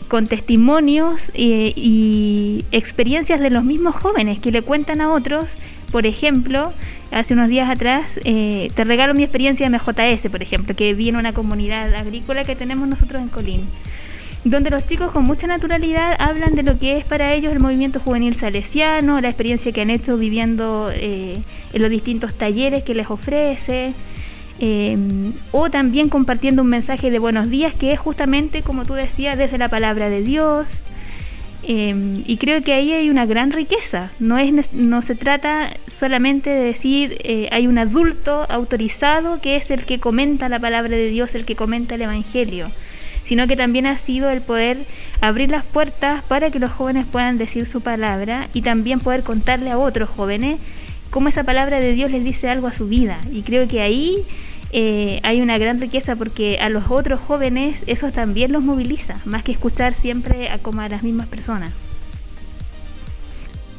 con 0.06 0.28
testimonios 0.28 1.32
y 1.34 2.64
experiencias 2.70 3.40
de 3.40 3.50
los 3.50 3.64
mismos 3.64 3.96
jóvenes 3.96 4.38
que 4.38 4.52
le 4.52 4.62
cuentan 4.62 5.00
a 5.00 5.12
otros. 5.12 5.46
Por 5.90 6.06
ejemplo, 6.06 6.72
hace 7.10 7.34
unos 7.34 7.48
días 7.48 7.68
atrás, 7.68 8.20
te 8.22 8.84
regalo 8.84 9.12
mi 9.14 9.24
experiencia 9.24 9.68
de 9.68 9.76
MJS, 9.76 10.30
por 10.30 10.42
ejemplo, 10.42 10.76
que 10.76 10.94
vi 10.94 11.08
en 11.08 11.16
una 11.16 11.32
comunidad 11.32 11.92
agrícola 11.94 12.44
que 12.44 12.54
tenemos 12.54 12.88
nosotros 12.88 13.20
en 13.20 13.28
Colín 13.28 13.62
donde 14.44 14.68
los 14.68 14.86
chicos 14.86 15.10
con 15.10 15.24
mucha 15.24 15.46
naturalidad 15.46 16.16
hablan 16.18 16.54
de 16.54 16.62
lo 16.62 16.78
que 16.78 16.98
es 16.98 17.04
para 17.04 17.32
ellos 17.32 17.52
el 17.52 17.60
movimiento 17.60 17.98
juvenil 17.98 18.36
salesiano, 18.36 19.20
la 19.20 19.28
experiencia 19.28 19.72
que 19.72 19.80
han 19.80 19.90
hecho 19.90 20.18
viviendo 20.18 20.90
eh, 20.92 21.38
en 21.72 21.82
los 21.82 21.90
distintos 21.90 22.34
talleres 22.34 22.82
que 22.82 22.94
les 22.94 23.10
ofrece, 23.10 23.94
eh, 24.60 24.98
o 25.50 25.70
también 25.70 26.10
compartiendo 26.10 26.62
un 26.62 26.68
mensaje 26.68 27.10
de 27.10 27.18
buenos 27.18 27.48
días 27.48 27.72
que 27.72 27.92
es 27.92 27.98
justamente, 27.98 28.62
como 28.62 28.84
tú 28.84 28.92
decías, 28.92 29.38
desde 29.38 29.56
la 29.56 29.68
palabra 29.68 30.10
de 30.10 30.22
Dios. 30.22 30.66
Eh, 31.66 32.22
y 32.26 32.36
creo 32.36 32.62
que 32.62 32.74
ahí 32.74 32.92
hay 32.92 33.08
una 33.08 33.24
gran 33.24 33.50
riqueza. 33.50 34.10
No, 34.18 34.36
es, 34.36 34.74
no 34.74 35.00
se 35.00 35.14
trata 35.14 35.74
solamente 35.88 36.50
de 36.50 36.64
decir 36.64 37.48
hay 37.50 37.66
un 37.66 37.78
adulto 37.78 38.44
autorizado 38.50 39.40
que 39.40 39.56
es 39.56 39.70
el 39.70 39.86
que 39.86 39.98
comenta 39.98 40.50
la 40.50 40.58
palabra 40.58 40.90
de 40.90 41.08
Dios, 41.08 41.34
el 41.34 41.46
que 41.46 41.56
comenta 41.56 41.94
el 41.94 42.02
Evangelio 42.02 42.68
sino 43.24 43.46
que 43.46 43.56
también 43.56 43.86
ha 43.86 43.98
sido 43.98 44.30
el 44.30 44.40
poder 44.40 44.86
abrir 45.20 45.50
las 45.50 45.64
puertas 45.64 46.22
para 46.24 46.50
que 46.50 46.58
los 46.58 46.70
jóvenes 46.70 47.06
puedan 47.10 47.38
decir 47.38 47.66
su 47.66 47.80
palabra 47.80 48.48
y 48.52 48.62
también 48.62 49.00
poder 49.00 49.22
contarle 49.22 49.70
a 49.70 49.78
otros 49.78 50.08
jóvenes 50.08 50.60
cómo 51.10 51.28
esa 51.28 51.44
palabra 51.44 51.80
de 51.80 51.92
Dios 51.92 52.10
les 52.10 52.24
dice 52.24 52.48
algo 52.48 52.66
a 52.66 52.74
su 52.74 52.88
vida. 52.88 53.18
Y 53.32 53.42
creo 53.42 53.68
que 53.68 53.80
ahí 53.80 54.24
eh, 54.72 55.20
hay 55.22 55.40
una 55.40 55.56
gran 55.56 55.80
riqueza 55.80 56.16
porque 56.16 56.58
a 56.58 56.68
los 56.68 56.90
otros 56.90 57.20
jóvenes 57.20 57.80
eso 57.86 58.10
también 58.10 58.50
los 58.50 58.64
moviliza, 58.64 59.20
más 59.24 59.44
que 59.44 59.52
escuchar 59.52 59.94
siempre 59.94 60.48
a 60.48 60.58
como 60.58 60.80
a 60.80 60.88
las 60.88 61.04
mismas 61.04 61.28
personas. 61.28 61.70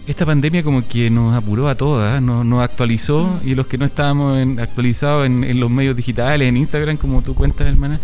Esta 0.07 0.25
pandemia 0.25 0.63
como 0.63 0.87
que 0.87 1.09
nos 1.09 1.35
apuró 1.35 1.67
a 1.67 1.75
todas, 1.75 2.17
¿eh? 2.17 2.21
nos, 2.21 2.59
actualizó 2.59 3.41
y 3.43 3.55
los 3.55 3.67
que 3.67 3.77
no 3.77 3.85
estábamos 3.85 4.37
actualizados 4.59 5.25
en, 5.25 5.59
los 5.59 5.69
medios 5.69 5.97
digitales, 5.97 6.47
en 6.47 6.57
Instagram, 6.57 6.95
como 6.95 7.21
tú 7.23 7.35
cuentas, 7.35 7.67
hermana, 7.67 7.99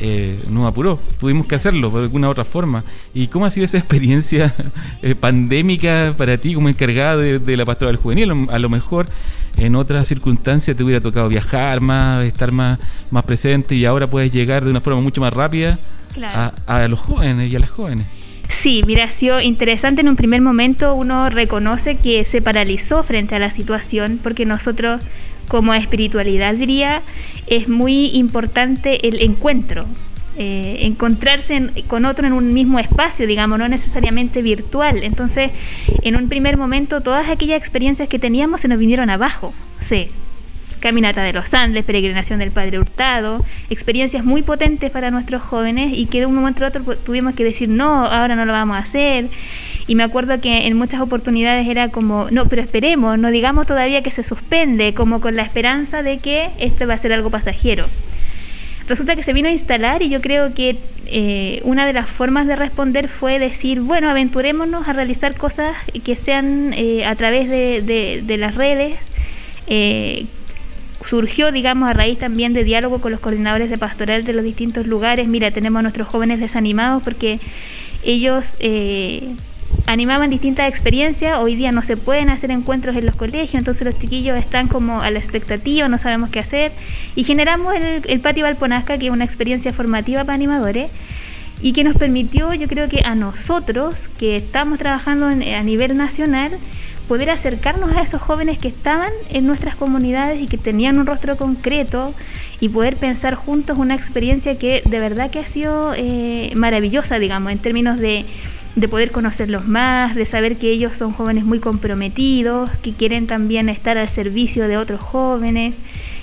eh, 0.00 0.38
nos 0.50 0.66
apuró. 0.66 0.98
Tuvimos 1.18 1.46
que 1.46 1.54
hacerlo 1.54 1.90
de 1.90 2.02
alguna 2.02 2.28
otra 2.28 2.44
forma. 2.44 2.84
¿Y 3.14 3.28
cómo 3.28 3.46
ha 3.46 3.50
sido 3.50 3.64
esa 3.64 3.78
experiencia 3.78 4.54
eh, 5.02 5.14
pandémica 5.14 6.14
para 6.16 6.38
ti 6.38 6.54
como 6.54 6.68
encargada 6.68 7.16
de, 7.16 7.56
la 7.56 7.64
pastoral 7.64 7.96
juvenil? 7.96 8.48
A 8.50 8.58
lo 8.58 8.68
mejor 8.68 9.06
en 9.56 9.74
otras 9.74 10.06
circunstancias 10.08 10.76
te 10.76 10.84
hubiera 10.84 11.00
tocado 11.00 11.28
viajar 11.28 11.80
más, 11.80 12.24
estar 12.24 12.52
más, 12.52 12.78
más 13.10 13.24
presente 13.24 13.74
y 13.74 13.84
ahora 13.84 14.08
puedes 14.08 14.30
llegar 14.30 14.64
de 14.64 14.70
una 14.70 14.80
forma 14.80 15.00
mucho 15.00 15.20
más 15.20 15.32
rápida 15.32 15.78
a, 16.66 16.88
los 16.88 17.00
jóvenes 17.00 17.52
y 17.52 17.56
a 17.56 17.58
las 17.58 17.70
jóvenes. 17.70 18.06
Sí, 18.48 18.82
mira, 18.86 19.04
ha 19.04 19.10
sido 19.10 19.40
interesante 19.40 20.02
en 20.02 20.08
un 20.08 20.16
primer 20.16 20.40
momento, 20.40 20.94
uno 20.94 21.28
reconoce 21.30 21.96
que 21.96 22.24
se 22.24 22.40
paralizó 22.40 23.02
frente 23.02 23.34
a 23.34 23.38
la 23.38 23.50
situación 23.50 24.20
porque 24.22 24.44
nosotros 24.44 25.02
como 25.48 25.74
espiritualidad 25.74 26.54
diría, 26.54 27.02
es 27.46 27.68
muy 27.68 28.08
importante 28.16 29.06
el 29.06 29.22
encuentro, 29.22 29.86
eh, 30.38 30.78
encontrarse 30.80 31.70
con 31.88 32.04
otro 32.04 32.26
en 32.26 32.32
un 32.32 32.52
mismo 32.52 32.78
espacio, 32.78 33.26
digamos, 33.26 33.58
no 33.58 33.68
necesariamente 33.68 34.42
virtual. 34.42 35.02
Entonces, 35.02 35.50
en 36.02 36.16
un 36.16 36.28
primer 36.28 36.56
momento, 36.56 37.00
todas 37.00 37.28
aquellas 37.30 37.58
experiencias 37.58 38.08
que 38.08 38.18
teníamos 38.18 38.60
se 38.60 38.68
nos 38.68 38.78
vinieron 38.78 39.08
abajo. 39.08 39.54
Sí. 39.88 40.10
Caminata 40.80 41.22
de 41.22 41.32
los 41.32 41.54
Andes, 41.54 41.84
peregrinación 41.84 42.38
del 42.38 42.50
Padre 42.50 42.78
Hurtado, 42.78 43.44
experiencias 43.70 44.24
muy 44.24 44.42
potentes 44.42 44.90
para 44.90 45.10
nuestros 45.10 45.40
jóvenes 45.42 45.92
y 45.94 46.04
que 46.04 46.20
de 46.20 46.26
un 46.26 46.34
momento 46.34 46.64
a 46.64 46.68
otro 46.68 46.82
tuvimos 46.96 47.34
que 47.34 47.44
decir, 47.44 47.70
no, 47.70 48.04
ahora 48.04 48.36
no 48.36 48.44
lo 48.44 48.52
vamos 48.52 48.76
a 48.76 48.80
hacer. 48.80 49.28
Y 49.88 49.94
me 49.94 50.02
acuerdo 50.02 50.40
que 50.40 50.66
en 50.66 50.76
muchas 50.76 51.00
oportunidades 51.00 51.68
era 51.68 51.90
como, 51.90 52.28
no, 52.30 52.48
pero 52.48 52.62
esperemos, 52.62 53.18
no 53.18 53.30
digamos 53.30 53.66
todavía 53.66 54.02
que 54.02 54.10
se 54.10 54.24
suspende, 54.24 54.94
como 54.94 55.20
con 55.20 55.36
la 55.36 55.42
esperanza 55.42 56.02
de 56.02 56.18
que 56.18 56.50
esto 56.58 56.86
va 56.86 56.94
a 56.94 56.98
ser 56.98 57.12
algo 57.12 57.30
pasajero. 57.30 57.86
Resulta 58.88 59.16
que 59.16 59.22
se 59.22 59.32
vino 59.32 59.48
a 59.48 59.52
instalar 59.52 60.02
y 60.02 60.08
yo 60.08 60.20
creo 60.20 60.54
que 60.54 60.76
eh, 61.06 61.60
una 61.64 61.86
de 61.86 61.92
las 61.92 62.08
formas 62.08 62.46
de 62.46 62.54
responder 62.54 63.08
fue 63.08 63.38
decir, 63.38 63.80
bueno, 63.80 64.08
aventurémonos 64.08 64.88
a 64.88 64.92
realizar 64.92 65.36
cosas 65.36 65.76
que 66.04 66.14
sean 66.14 66.72
eh, 66.72 67.04
a 67.04 67.16
través 67.16 67.48
de, 67.48 68.22
de, 68.24 68.36
las 68.36 68.54
redes. 68.54 68.96
Eh, 69.66 70.26
surgió, 71.04 71.50
digamos, 71.50 71.90
a 71.90 71.94
raíz 71.94 72.18
también 72.18 72.52
de 72.52 72.62
diálogo 72.62 73.00
con 73.00 73.10
los 73.10 73.20
coordinadores 73.20 73.70
de 73.70 73.78
pastoral 73.78 74.24
de 74.24 74.32
los 74.32 74.44
distintos 74.44 74.86
lugares. 74.86 75.26
Mira, 75.26 75.50
tenemos 75.50 75.80
a 75.80 75.82
nuestros 75.82 76.06
jóvenes 76.06 76.38
desanimados 76.38 77.02
porque 77.02 77.40
ellos 78.04 78.54
animaban 79.86 80.30
distintas 80.30 80.68
experiencias. 80.68 81.38
Hoy 81.38 81.54
día 81.54 81.72
no 81.72 81.82
se 81.82 81.96
pueden 81.96 82.28
hacer 82.28 82.50
encuentros 82.50 82.96
en 82.96 83.06
los 83.06 83.16
colegios, 83.16 83.54
entonces 83.54 83.86
los 83.86 83.98
chiquillos 83.98 84.36
están 84.36 84.68
como 84.68 85.00
a 85.00 85.10
la 85.10 85.18
expectativa, 85.18 85.88
no 85.88 85.98
sabemos 85.98 86.30
qué 86.30 86.40
hacer. 86.40 86.72
Y 87.14 87.24
generamos 87.24 87.74
el, 87.74 88.20
Patio 88.20 88.44
Valponasca, 88.44 88.98
que 88.98 89.06
es 89.06 89.12
una 89.12 89.24
experiencia 89.24 89.72
formativa 89.72 90.24
para 90.24 90.34
animadores 90.34 90.90
y 91.62 91.72
que 91.72 91.84
nos 91.84 91.96
permitió, 91.96 92.52
yo 92.52 92.68
creo 92.68 92.88
que 92.88 93.02
a 93.04 93.14
nosotros, 93.14 93.94
que 94.18 94.36
estamos 94.36 94.78
trabajando 94.78 95.26
a 95.26 95.62
nivel 95.62 95.96
nacional, 95.96 96.52
poder 97.08 97.30
acercarnos 97.30 97.94
a 97.96 98.02
esos 98.02 98.20
jóvenes 98.20 98.58
que 98.58 98.68
estaban 98.68 99.10
en 99.30 99.46
nuestras 99.46 99.76
comunidades 99.76 100.40
y 100.40 100.46
que 100.46 100.58
tenían 100.58 100.98
un 100.98 101.06
rostro 101.06 101.36
concreto 101.36 102.12
y 102.60 102.68
poder 102.68 102.96
pensar 102.96 103.34
juntos 103.34 103.78
una 103.78 103.94
experiencia 103.94 104.58
que 104.58 104.82
de 104.84 105.00
verdad 105.00 105.30
que 105.30 105.38
ha 105.38 105.48
sido 105.48 105.94
eh, 105.96 106.52
maravillosa, 106.56 107.18
digamos, 107.18 107.52
en 107.52 107.58
términos 107.58 107.98
de 107.98 108.24
de 108.76 108.88
poder 108.88 109.10
conocerlos 109.10 109.66
más, 109.66 110.14
de 110.14 110.26
saber 110.26 110.56
que 110.56 110.70
ellos 110.70 110.96
son 110.96 111.12
jóvenes 111.12 111.44
muy 111.44 111.58
comprometidos, 111.60 112.70
que 112.82 112.92
quieren 112.92 113.26
también 113.26 113.70
estar 113.70 113.96
al 113.96 114.08
servicio 114.08 114.68
de 114.68 114.76
otros 114.76 115.00
jóvenes. 115.00 115.76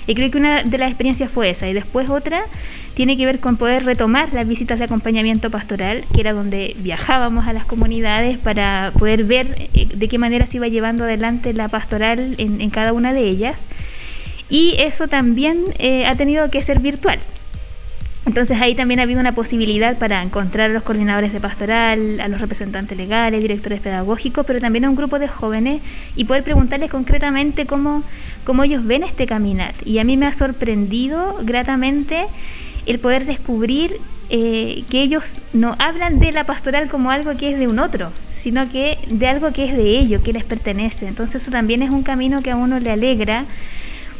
Y 0.06 0.14
creo 0.14 0.30
que 0.30 0.38
una 0.38 0.62
de 0.62 0.78
las 0.78 0.88
experiencias 0.88 1.30
fue 1.30 1.50
esa. 1.50 1.68
Y 1.68 1.72
después 1.72 2.08
otra 2.08 2.44
tiene 2.94 3.16
que 3.16 3.26
ver 3.26 3.40
con 3.40 3.56
poder 3.56 3.84
retomar 3.84 4.32
las 4.32 4.46
visitas 4.46 4.78
de 4.78 4.84
acompañamiento 4.84 5.50
pastoral, 5.50 6.04
que 6.14 6.20
era 6.20 6.32
donde 6.32 6.76
viajábamos 6.78 7.48
a 7.48 7.52
las 7.52 7.64
comunidades 7.64 8.38
para 8.38 8.92
poder 8.98 9.24
ver 9.24 9.68
eh, 9.74 9.88
de 9.92 10.08
qué 10.08 10.18
manera 10.18 10.46
se 10.46 10.58
iba 10.58 10.68
llevando 10.68 11.04
adelante 11.04 11.52
la 11.54 11.68
pastoral 11.68 12.36
en, 12.38 12.70
cada 12.70 12.92
una 12.92 13.12
de 13.12 13.28
ellas. 13.28 13.60
Y 14.48 14.76
eso 14.78 15.08
también 15.08 15.64
eh, 15.78 16.06
ha 16.06 16.14
tenido 16.14 16.48
que 16.50 16.60
ser 16.60 16.78
virtual. 16.78 17.18
Entonces 18.26 18.58
ahí 18.60 18.74
también 18.74 19.00
ha 19.00 19.02
habido 19.02 19.20
una 19.20 19.34
posibilidad 19.34 19.98
para 19.98 20.22
encontrar 20.22 20.70
a 20.70 20.72
los 20.72 20.82
coordinadores 20.82 21.32
de 21.32 21.40
pastoral, 21.40 22.20
a 22.20 22.28
los 22.28 22.40
representantes 22.40 22.96
legales, 22.96 23.42
directores 23.42 23.80
pedagógicos, 23.80 24.46
pero 24.46 24.60
también 24.60 24.86
a 24.86 24.90
un 24.90 24.96
grupo 24.96 25.18
de 25.18 25.28
jóvenes 25.28 25.82
y 26.16 26.24
poder 26.24 26.42
preguntarles 26.42 26.90
concretamente 26.90 27.66
cómo, 27.66 28.02
cómo 28.44 28.64
ellos 28.64 28.86
ven 28.86 29.02
este 29.02 29.26
caminar. 29.26 29.74
Y 29.84 29.98
a 29.98 30.04
mí 30.04 30.16
me 30.16 30.26
ha 30.26 30.32
sorprendido 30.32 31.36
gratamente 31.42 32.24
el 32.86 32.98
poder 32.98 33.26
descubrir 33.26 33.92
eh, 34.30 34.84
que 34.88 35.02
ellos 35.02 35.24
no 35.52 35.76
hablan 35.78 36.18
de 36.18 36.32
la 36.32 36.44
pastoral 36.44 36.88
como 36.88 37.10
algo 37.10 37.36
que 37.36 37.52
es 37.52 37.58
de 37.58 37.68
un 37.68 37.78
otro, 37.78 38.10
sino 38.38 38.70
que 38.70 38.96
de 39.08 39.26
algo 39.26 39.52
que 39.52 39.66
es 39.66 39.76
de 39.76 39.98
ellos, 39.98 40.22
que 40.22 40.32
les 40.32 40.44
pertenece. 40.44 41.06
Entonces 41.06 41.42
eso 41.42 41.50
también 41.50 41.82
es 41.82 41.90
un 41.90 42.02
camino 42.02 42.40
que 42.40 42.50
a 42.50 42.56
uno 42.56 42.78
le 42.78 42.90
alegra 42.90 43.44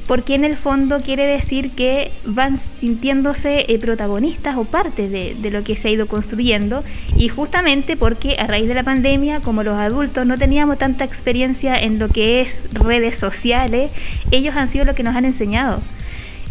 porque 0.07 0.35
en 0.35 0.45
el 0.45 0.57
fondo 0.57 0.99
quiere 0.99 1.27
decir 1.27 1.71
que 1.71 2.13
van 2.25 2.59
sintiéndose 2.59 3.67
eh, 3.69 3.79
protagonistas 3.79 4.57
o 4.57 4.65
parte 4.65 5.09
de, 5.09 5.51
lo 5.51 5.65
que 5.65 5.77
se 5.77 5.89
ha 5.89 5.91
ido 5.91 6.07
construyendo 6.07 6.85
y 7.17 7.29
justamente 7.29 7.97
porque 7.97 8.37
a 8.39 8.47
raíz 8.47 8.69
de 8.69 8.75
la 8.75 8.83
pandemia, 8.83 9.41
como 9.41 9.63
los 9.63 9.75
adultos 9.75 10.27
no 10.27 10.37
teníamos 10.37 10.79
tanta 10.79 11.05
experiencia 11.05 11.77
en 11.77 11.99
lo 11.99 12.09
que 12.09 12.41
es 12.41 12.57
redes 12.73 13.17
sociales, 13.17 13.93
ellos 14.31 14.55
han 14.57 14.69
sido 14.69 14.85
lo 14.85 14.95
que 14.95 15.03
nos 15.03 15.17
han 15.17 15.25
enseñado. 15.25 15.81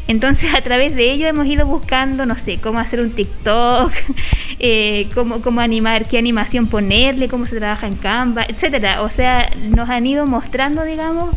Entonces 0.08 0.54
a 0.56 0.62
través 0.62 0.96
de 0.96 1.12
ello 1.12 1.28
hemos 1.28 1.46
ido 1.48 1.66
buscando, 1.66 2.26
no 2.26 2.36
sé, 2.38 2.58
cómo 2.58 2.80
hacer 2.80 3.02
un 3.02 3.12
TikTok, 3.12 3.92
eh, 4.60 5.08
cómo, 5.14 5.42
cómo 5.42 5.62
animar, 5.62 6.08
qué 6.08 6.18
animación 6.18 6.68
ponerle, 6.68 7.28
cómo 7.28 7.46
se 7.46 7.58
trabaja 7.58 7.88
en 7.88 7.96
Canva, 7.96 8.46
etcétera. 8.48 9.02
O 9.02 9.10
sea, 9.10 9.50
nos 9.70 9.90
han 9.90 10.06
ido 10.06 10.26
mostrando, 10.26 10.84
digamos, 10.84 11.36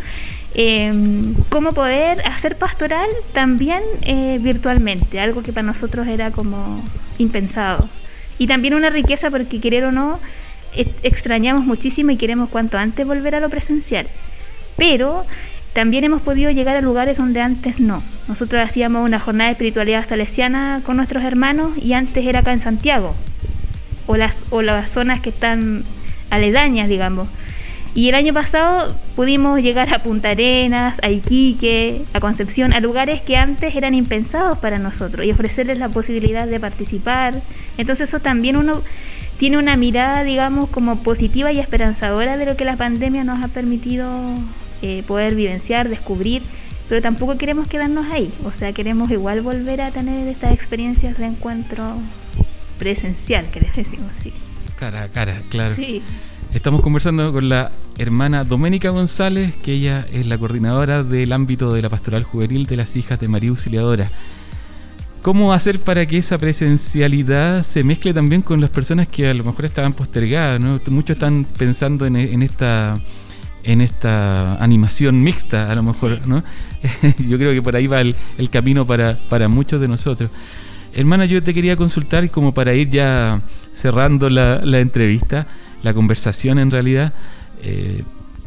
eh, 0.55 0.93
cómo 1.51 1.73
poder 1.73 2.27
hacer 2.27 2.57
pastoral 2.57 3.09
también 3.33 3.83
eh, 4.03 4.39
virtualmente, 4.41 5.21
algo 5.21 5.43
que 5.43 5.53
para 5.53 5.67
nosotros 5.67 6.07
era 6.07 6.31
como 6.31 6.83
impensado. 7.19 7.89
Y 8.39 8.47
también 8.47 8.75
una 8.75 8.91
riqueza 8.91 9.31
porque 9.31 9.61
querer 9.61 9.85
o 9.85 9.93
no, 9.93 10.21
extrañamos 11.03 11.65
muchísimo 11.65 12.11
y 12.11 12.17
queremos 12.17 12.51
cuanto 12.51 12.79
antes 12.79 13.07
volver 13.07 13.35
a 13.35 13.41
lo 13.41 13.49
presencial. 13.49 14.07
Pero 14.77 15.25
también 15.73 16.05
hemos 16.05 16.23
podido 16.23 16.51
llegar 16.51 16.77
a 16.77 16.81
lugares 16.81 17.19
donde 17.19 17.41
antes 17.41 17.81
no. 17.81 18.03
Nosotros 18.29 18.63
hacíamos 18.63 19.05
una 19.05 19.21
jornada 19.21 19.49
de 19.49 19.53
espiritualidad 19.53 20.07
salesiana 20.07 20.81
con 20.85 20.97
nuestros 20.97 21.23
hermanos 21.23 21.77
y 21.77 21.93
antes 21.93 22.25
era 22.25 22.41
acá 22.41 22.53
en 22.53 22.61
Santiago, 22.61 23.15
o 24.07 24.17
las, 24.17 24.45
o 24.51 24.63
las 24.63 24.91
zonas 24.91 25.21
que 25.21 25.31
están 25.31 25.85
aledañas, 26.31 26.89
digamos. 26.89 27.29
Y 27.97 28.11
el 28.11 28.15
año 28.15 28.35
pasado 28.35 28.95
pudimos 29.17 29.63
llegar 29.63 29.93
a 29.95 30.03
Punta 30.03 30.29
Arenas, 30.29 30.99
a 31.03 31.11
Iquique, 31.11 32.05
a 32.13 32.21
Concepción, 32.21 32.75
a 32.75 32.81
lugares 32.81 33.23
que 33.23 33.39
antes 33.39 33.75
eran 33.75 33.95
impensados 33.95 34.59
para 34.59 34.79
nosotros 34.79 35.25
y 35.25 35.31
ofrecerles 35.31 35.79
la 35.79 35.89
posibilidad 35.89 36.47
de 36.47 36.61
participar. 36.61 37.41
Entonces 37.79 38.11
eso 38.11 38.21
también 38.21 38.59
uno 38.59 38.83
tiene 39.39 39.57
una 39.57 39.79
mirada, 39.79 40.25
digamos, 40.25 40.69
como 40.69 41.03
positiva 41.03 41.53
y 41.53 41.59
esperanzadora 41.59 42.37
de 42.37 42.45
lo 42.45 42.55
que 42.55 42.67
la 42.67 42.77
pandemia 42.77 43.25
nos 43.25 43.43
ha 43.43 43.49
permitido 43.49 44.13
eh, 44.83 45.03
poder 45.07 45.35
vivenciar, 45.35 45.89
descubrir, 45.89 46.43
pero 46.91 47.01
tampoco 47.01 47.39
queremos 47.39 47.67
quedarnos 47.67 48.13
ahí, 48.13 48.31
o 48.45 48.53
sea, 48.53 48.75
queremos 48.75 49.11
igual 49.11 49.41
volver 49.41 49.81
a 49.81 49.91
tener 49.91 50.29
estas 50.29 50.53
experiencias 50.53 51.17
de 51.17 51.25
encuentro 51.25 51.97
presencial, 52.79 53.49
que 53.49 53.61
les 53.61 53.75
decimos 53.75 54.11
así. 54.19 54.35
Cara 54.79 55.05
a 55.05 55.09
cara, 55.09 55.39
claro. 55.49 55.75
Sí. 55.75 56.03
Estamos 56.53 56.81
conversando 56.83 57.33
con 57.33 57.49
la 57.49 57.71
hermana 57.99 58.43
Doménica 58.43 58.91
González, 58.91 59.55
que 59.57 59.73
ella 59.73 60.07
es 60.13 60.27
la 60.27 60.39
coordinadora 60.39 61.03
del 61.03 61.33
ámbito 61.33 61.73
de 61.73 61.83
la 61.83 61.91
pastoral 61.91 62.25
juvenil 62.25 62.67
de 62.67 62.77
las 62.77 62.97
hijas 62.97 63.21
de 63.21 63.29
María 63.29 63.51
Auxiliadora. 63.51 64.11
¿Cómo 65.23 65.53
hacer 65.53 65.81
para 65.81 66.07
que 66.07 66.19
esa 66.19 66.39
presencialidad 66.39 67.67
se 67.67 67.83
mezcle 67.85 68.15
también 68.15 68.43
con 68.43 68.61
las 68.61 68.71
personas 68.71 69.09
que 69.09 69.29
a 69.29 69.35
lo 69.35 69.45
mejor 69.45 69.65
estaban 69.65 69.93
postergadas? 69.93 70.61
Muchos 70.89 71.17
están 71.17 71.45
pensando 71.45 72.07
en, 72.07 72.43
esta 72.43 72.95
en 73.65 73.81
esta 73.81 74.55
animación 74.63 75.23
mixta, 75.23 75.71
a 75.71 75.75
lo 75.75 75.83
mejor, 75.83 76.27
¿no? 76.29 76.45
Yo 77.29 77.39
creo 77.39 77.53
que 77.53 77.61
por 77.61 77.75
ahí 77.75 77.87
va 77.87 78.01
el, 78.01 78.15
camino 78.51 78.87
para, 78.87 79.19
para 79.29 79.49
muchos 79.49 79.81
de 79.81 79.89
nosotros. 79.89 80.31
hermana, 80.95 81.27
yo 81.27 81.43
te 81.43 81.53
quería 81.53 81.77
consultar 81.77 82.31
como 82.31 82.55
para 82.55 82.73
ir 82.75 82.91
ya 82.91 83.43
cerrando 83.77 84.31
la, 84.31 84.79
entrevista, 84.79 85.47
la 85.87 85.95
conversación 85.95 86.59
en 86.59 86.73
realidad. 86.73 87.13
Eh, 87.63 88.03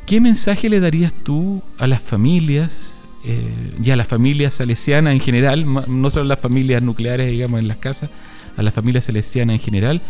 ¿Qué 0.05 0.19
mensaje 0.19 0.69
le 0.69 0.81
darías 0.81 1.13
tú 1.13 1.63
a 1.77 1.87
las 1.87 2.01
familias 2.01 2.91
eh, 3.23 3.73
y 3.81 3.91
a 3.91 3.95
las 3.95 4.07
familias 4.07 4.55
salesianas 4.55 5.13
en 5.13 5.21
general, 5.21 5.65
no 5.87 6.09
solo 6.09 6.25
las 6.25 6.39
familias 6.39 6.83
nucleares, 6.83 7.27
digamos, 7.27 7.59
en 7.59 7.69
las 7.69 7.77
casas, 7.77 8.09
a 8.57 8.61
las 8.61 8.73
familias 8.73 9.05
salesianas 9.05 9.53
en 9.53 9.59
general, 9.59 10.01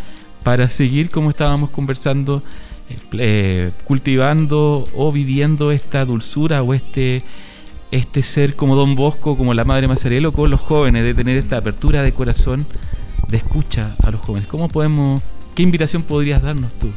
para 0.43 0.71
seguir, 0.71 1.11
como 1.11 1.29
estábamos 1.29 1.69
conversando, 1.69 2.41
eh, 3.11 3.71
cultivando 3.83 4.85
o 4.95 5.11
viviendo 5.11 5.71
esta 5.71 6.05
dulzura 6.05 6.63
o 6.63 6.73
este 6.73 7.21
este 7.91 8.21
ser 8.21 8.55
como 8.55 8.75
Don 8.75 8.95
Bosco, 8.95 9.35
como 9.35 9.53
la 9.55 9.65
Madre 9.65 9.87
Mazarelo, 9.87 10.31
con 10.31 10.51
los 10.51 10.61
jóvenes, 10.61 11.03
de 11.03 11.15
tener 11.15 11.37
esta 11.37 11.57
apertura 11.57 12.03
de 12.03 12.11
corazón, 12.11 12.65
de 13.27 13.37
escucha 13.37 13.95
a 14.03 14.11
los 14.11 14.21
jóvenes. 14.21 14.47
¿Cómo 14.47 14.67
podemos, 14.67 15.21
qué 15.55 15.63
invitación 15.63 16.03
podrías 16.03 16.43
darnos 16.43 16.71
tú? 16.73 16.91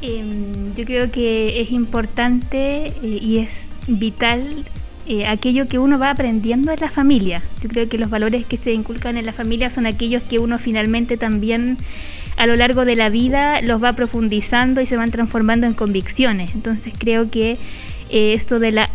Em, 0.00 0.74
yo 0.76 0.84
creo 0.84 1.10
que 1.10 1.60
es 1.60 1.72
importante 1.72 2.86
eh, 2.86 2.92
y 3.02 3.38
es 3.38 3.50
vital 3.88 4.64
eh, 5.06 5.26
aquello 5.26 5.66
que 5.66 5.78
uno 5.78 5.98
va 5.98 6.10
aprendiendo 6.10 6.70
en 6.70 6.80
la 6.80 6.88
familia. 6.88 7.42
Yo 7.62 7.68
creo 7.68 7.88
que 7.88 7.98
los 7.98 8.10
valores 8.10 8.46
que 8.46 8.56
se 8.56 8.72
inculcan 8.72 9.16
en 9.16 9.26
la 9.26 9.32
familia 9.32 9.70
son 9.70 9.86
aquellos 9.86 10.22
que 10.22 10.38
uno 10.38 10.58
finalmente 10.58 11.16
también 11.16 11.78
a 12.36 12.46
lo 12.46 12.54
largo 12.54 12.84
de 12.84 12.94
la 12.94 13.08
vida 13.08 13.60
los 13.62 13.82
va 13.82 13.94
profundizando 13.94 14.80
y 14.80 14.86
se 14.86 14.96
van 14.96 15.10
transformando 15.10 15.66
en 15.66 15.74
convicciones. 15.74 16.54
Entonces 16.54 16.92
creo 16.96 17.30
que 17.30 17.56
eh, 18.10 18.34
esto 18.34 18.58
de 18.58 18.70
la 18.70 18.90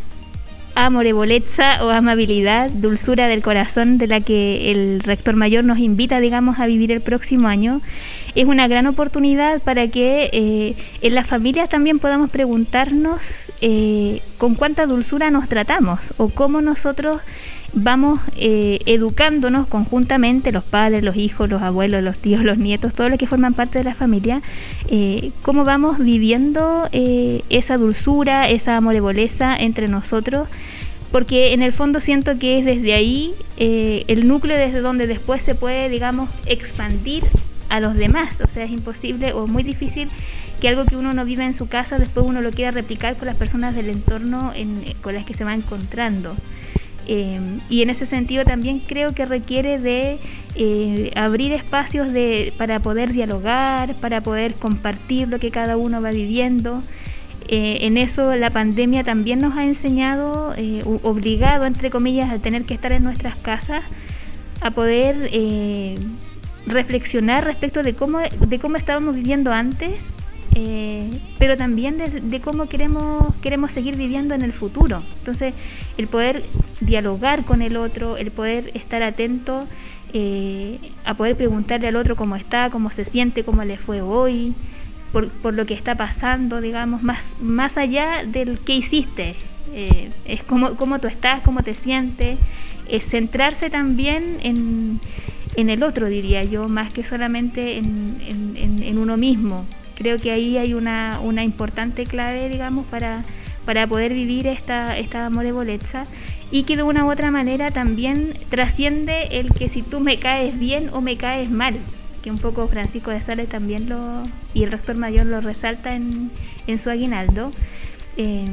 amorevolezza 0.76 1.84
o 1.84 1.90
amabilidad, 1.90 2.70
dulzura 2.72 3.28
del 3.28 3.42
corazón 3.42 3.98
de 3.98 4.08
la 4.08 4.22
que 4.22 4.72
el 4.72 5.00
rector 5.02 5.36
mayor 5.36 5.64
nos 5.64 5.80
invita, 5.80 6.20
digamos, 6.20 6.60
a 6.60 6.66
vivir 6.66 6.92
el 6.92 7.02
próximo 7.02 7.48
año, 7.48 7.82
es 8.36 8.46
una 8.46 8.68
gran 8.68 8.88
oportunidad 8.88 9.62
para 9.62 9.88
que 9.88 10.30
eh, 10.34 10.76
en 11.02 11.16
las 11.16 11.28
familias 11.28 11.70
también 11.70 12.00
podamos 12.00 12.32
preguntarnos 12.32 13.20
eh, 13.62 14.22
con 14.38 14.56
cuánta 14.56 14.86
dulzura 14.86 15.30
nos 15.30 15.48
tratamos 15.48 16.00
o 16.18 16.30
cómo 16.30 16.62
nosotros 16.62 17.22
vamos 17.74 18.20
eh, 18.38 18.80
educándonos 18.86 19.68
conjuntamente, 19.68 20.52
los 20.52 20.64
padres, 20.64 21.04
los 21.04 21.16
hijos, 21.16 21.50
los 21.50 21.62
abuelos, 21.62 22.04
los 22.04 22.18
tíos, 22.20 22.44
los 22.44 22.58
nietos, 22.58 22.94
todos 22.94 23.10
los 23.10 23.20
que 23.20 23.28
forman 23.28 23.54
parte 23.54 23.80
de 23.80 23.84
la 23.84 23.96
familia, 23.96 24.42
eh, 24.90 25.32
cómo 25.42 25.64
vamos 25.64 25.98
viviendo 25.98 26.88
eh, 26.92 27.42
esa 27.50 27.78
dulzura, 27.78 28.50
esa 28.50 28.78
amorevoleza 28.78 29.56
entre 29.56 29.88
nosotros, 29.88 30.48
porque 31.12 31.54
en 31.54 31.62
el 31.62 31.72
fondo 31.72 32.00
siento 32.00 32.38
que 32.40 32.60
es 32.60 32.66
desde 32.66 32.94
ahí 32.94 33.34
el 33.58 34.28
núcleo 34.28 34.58
desde 34.58 34.82
donde 34.82 35.06
después 35.06 35.42
se 35.44 35.54
puede, 35.56 35.88
digamos, 35.88 36.30
expandir 36.48 37.24
a 37.70 37.80
los 37.80 37.94
demás, 37.94 38.36
o 38.44 38.48
sea, 38.48 38.66
es 38.66 38.72
imposible 38.72 39.32
o 39.32 39.48
muy 39.48 39.64
difícil 39.64 40.10
que 40.60 40.70
algo 40.70 40.86
que 40.86 40.96
uno 40.96 41.14
no 41.14 41.24
vive 41.24 41.46
en 41.46 41.56
su 41.56 41.68
casa, 41.68 42.00
después 42.00 42.26
uno 42.26 42.42
lo 42.42 42.52
quiera 42.52 42.72
replicar 42.72 43.16
con 43.16 43.28
las 43.28 43.38
personas 43.38 43.76
del 43.76 43.90
entorno 43.90 44.54
con 45.02 45.14
las 45.14 45.26
que 45.26 45.34
se 45.34 45.44
va 45.44 45.54
encontrando. 45.54 46.36
Eh, 47.08 47.40
y 47.70 47.82
en 47.82 47.90
ese 47.90 48.06
sentido 48.06 48.46
también 48.46 48.80
creo 48.80 49.14
que 49.14 49.26
requiere 49.26 49.80
de 49.80 50.20
eh, 50.56 51.12
abrir 51.16 51.52
espacios 51.54 52.12
de, 52.14 52.54
para 52.58 52.80
poder 52.80 53.12
dialogar, 53.12 53.96
para 53.96 54.22
poder 54.22 54.54
compartir 54.56 55.28
lo 55.28 55.40
que 55.40 55.52
cada 55.52 55.78
uno 55.78 56.02
va 56.02 56.12
viviendo. 56.12 56.82
Eh, 57.48 57.80
en 57.82 57.98
eso 57.98 58.36
la 58.36 58.52
pandemia 58.52 59.04
también 59.04 59.40
nos 59.40 59.56
ha 59.58 59.66
enseñado, 59.66 60.56
obligado 61.04 61.66
entre 61.66 61.90
comillas, 61.90 62.32
a 62.32 62.40
tener 62.40 62.64
que 62.64 62.74
estar 62.74 62.92
en 62.92 63.04
nuestras 63.04 63.36
casas, 63.36 63.84
a 64.62 64.72
poder 64.72 65.30
reflexionar 66.66 67.44
respecto 67.44 67.84
de 67.84 67.96
cómo, 67.96 68.20
de 68.20 68.60
cómo 68.60 68.78
estábamos 68.78 69.16
viviendo 69.16 69.52
antes 69.52 70.00
eh, 70.56 71.10
pero 71.40 71.58
también 71.58 71.98
de, 71.98 72.42
cómo 72.42 72.68
queremos, 72.68 73.34
queremos 73.42 73.72
seguir 73.72 73.98
viviendo 73.98 74.36
en 74.36 74.44
el 74.44 74.54
futuro. 74.54 75.02
Entonces, 75.20 75.54
el 75.98 76.08
poder 76.08 76.44
dialogar 76.80 77.44
con 77.44 77.62
el 77.62 77.76
otro, 77.76 78.18
el 78.18 78.32
poder 78.32 78.72
estar 78.76 79.02
atento 79.02 79.66
eh, 80.14 80.78
a 81.06 81.16
poder 81.16 81.36
preguntarle 81.36 81.88
al 81.88 81.96
otro 81.96 82.16
cómo 82.16 82.36
está, 82.36 82.70
cómo 82.70 82.92
se 82.92 83.06
siente, 83.06 83.44
cómo 83.44 83.64
le 83.64 83.78
fue 83.78 84.02
hoy, 84.02 84.54
por, 85.12 85.30
por 85.30 85.56
lo 85.56 85.66
que 85.66 85.74
está 85.74 85.96
pasando, 85.96 86.62
digamos, 86.62 87.02
más, 87.02 87.24
más 87.42 87.78
allá 87.78 88.24
del 88.26 88.60
que 88.60 88.76
hiciste. 88.76 89.36
Eh, 89.74 90.12
es 90.26 90.44
cómo, 90.44 90.76
cómo 90.76 91.00
tú 91.00 91.08
estás, 91.08 91.42
cómo 91.42 91.64
te 91.64 91.74
sientes, 91.74 92.38
es 92.88 93.06
centrarse 93.06 93.72
también 93.72 94.38
en, 94.42 95.00
en 95.56 95.70
el 95.72 95.82
otro, 95.82 96.08
diría 96.08 96.44
yo, 96.44 96.68
más 96.70 96.94
que 96.94 97.04
solamente 97.04 97.78
en, 97.78 98.22
en, 98.56 98.84
en 98.84 98.98
uno 99.00 99.18
mismo 99.18 99.66
creo 99.96 100.18
que 100.18 100.32
ahí 100.32 100.58
hay 100.58 100.74
una, 100.74 101.20
una 101.22 101.44
importante 101.44 102.06
clave, 102.06 102.50
digamos, 102.50 102.86
para, 102.86 103.24
para 103.66 103.88
poder 103.88 104.14
vivir 104.14 104.48
esta, 104.48 104.98
esta 104.98 105.26
amorevolezza 105.26 106.04
y 106.52 106.64
que 106.64 106.76
de 106.76 106.84
una 106.84 107.06
u 107.06 107.12
otra 107.12 107.32
manera 107.32 107.70
también 107.72 108.36
trasciende 108.50 109.40
el 109.40 109.52
que 109.54 109.70
si 109.70 109.82
tú 109.82 110.00
me 110.00 110.20
caes 110.20 110.60
bien 110.60 110.90
o 110.94 111.02
me 111.02 111.18
caes 111.18 111.50
mal, 111.50 111.76
que 112.22 112.32
un 112.32 112.38
poco 112.38 112.68
Francisco 112.68 113.12
de 113.12 113.22
Sales 113.22 113.50
también 113.50 113.90
lo, 113.90 114.24
y 114.54 114.64
el 114.64 114.72
rector 114.72 114.96
mayor 114.96 115.26
lo 115.26 115.42
resalta 115.42 115.96
en, 115.96 116.32
en 116.68 116.80
su 116.80 116.90
aguinaldo. 116.90 117.52
Eh, 118.18 118.46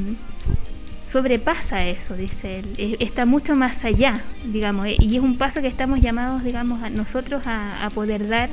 sobrepasa 1.07 1.81
eso, 1.87 2.16
dice 2.16 2.61
él, 2.61 2.72
e, 2.79 2.96
está 3.00 3.26
mucho 3.26 3.57
más 3.57 3.85
allá, 3.85 4.22
digamos, 4.46 4.87
y 4.88 5.16
es 5.16 5.22
un 5.22 5.37
paso 5.37 5.61
que 5.61 5.66
estamos 5.66 6.00
llamados, 6.00 6.44
digamos, 6.44 6.83
a 6.83 6.88
nosotros 6.88 7.46
a, 7.46 7.85
a 7.85 7.90
poder 7.90 8.29
dar 8.29 8.48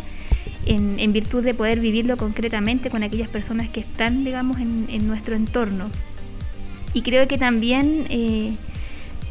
en, 0.67 1.13
virtud 1.13 1.43
de 1.43 1.53
poder 1.53 1.80
vivirlo 1.80 2.17
concretamente 2.17 2.89
con 2.89 3.03
aquellas 3.03 3.30
personas 3.30 3.69
que 3.69 3.80
están, 3.80 4.23
digamos, 4.23 4.58
en, 4.58 5.08
nuestro 5.08 5.36
entorno. 5.36 5.89
Y 6.93 7.01
creo 7.01 7.27
que 7.27 7.38
también 7.38 8.06
eh, 8.10 8.53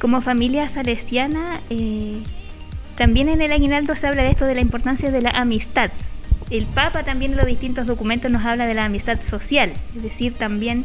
como 0.01 0.22
familia 0.22 0.68
salesiana, 0.68 1.61
eh, 1.70 2.18
también 2.96 3.29
en 3.29 3.42
el 3.42 3.53
aguinaldo 3.53 3.94
se 3.96 4.07
habla 4.07 4.22
de 4.22 4.31
esto 4.31 4.46
de 4.46 4.55
la 4.55 4.61
importancia 4.61 5.11
de 5.11 5.20
la 5.20 5.31
amistad. 5.31 5.90
El 6.51 6.64
Papa 6.66 7.03
también 7.03 7.33
en 7.33 7.38
los 7.38 7.46
distintos 7.46 7.87
documentos 7.87 8.31
nos 8.31 8.44
habla 8.44 8.66
de 8.66 8.75
la 8.75 8.85
amistad 8.85 9.20
social, 9.20 9.72
es 9.96 10.03
decir, 10.03 10.35
también 10.35 10.85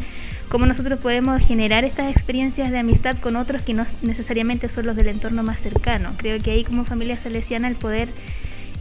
cómo 0.49 0.65
nosotros 0.65 0.99
podemos 0.99 1.41
generar 1.41 1.85
estas 1.85 2.11
experiencias 2.11 2.71
de 2.71 2.79
amistad 2.79 3.17
con 3.19 3.35
otros 3.35 3.61
que 3.61 3.73
no 3.73 3.85
necesariamente 4.01 4.67
son 4.69 4.87
los 4.87 4.95
del 4.95 5.07
entorno 5.07 5.43
más 5.43 5.61
cercano. 5.61 6.11
Creo 6.17 6.39
que 6.39 6.51
ahí 6.51 6.63
como 6.63 6.83
familia 6.83 7.17
salesiana 7.17 7.67
el 7.67 7.75
poder 7.75 8.09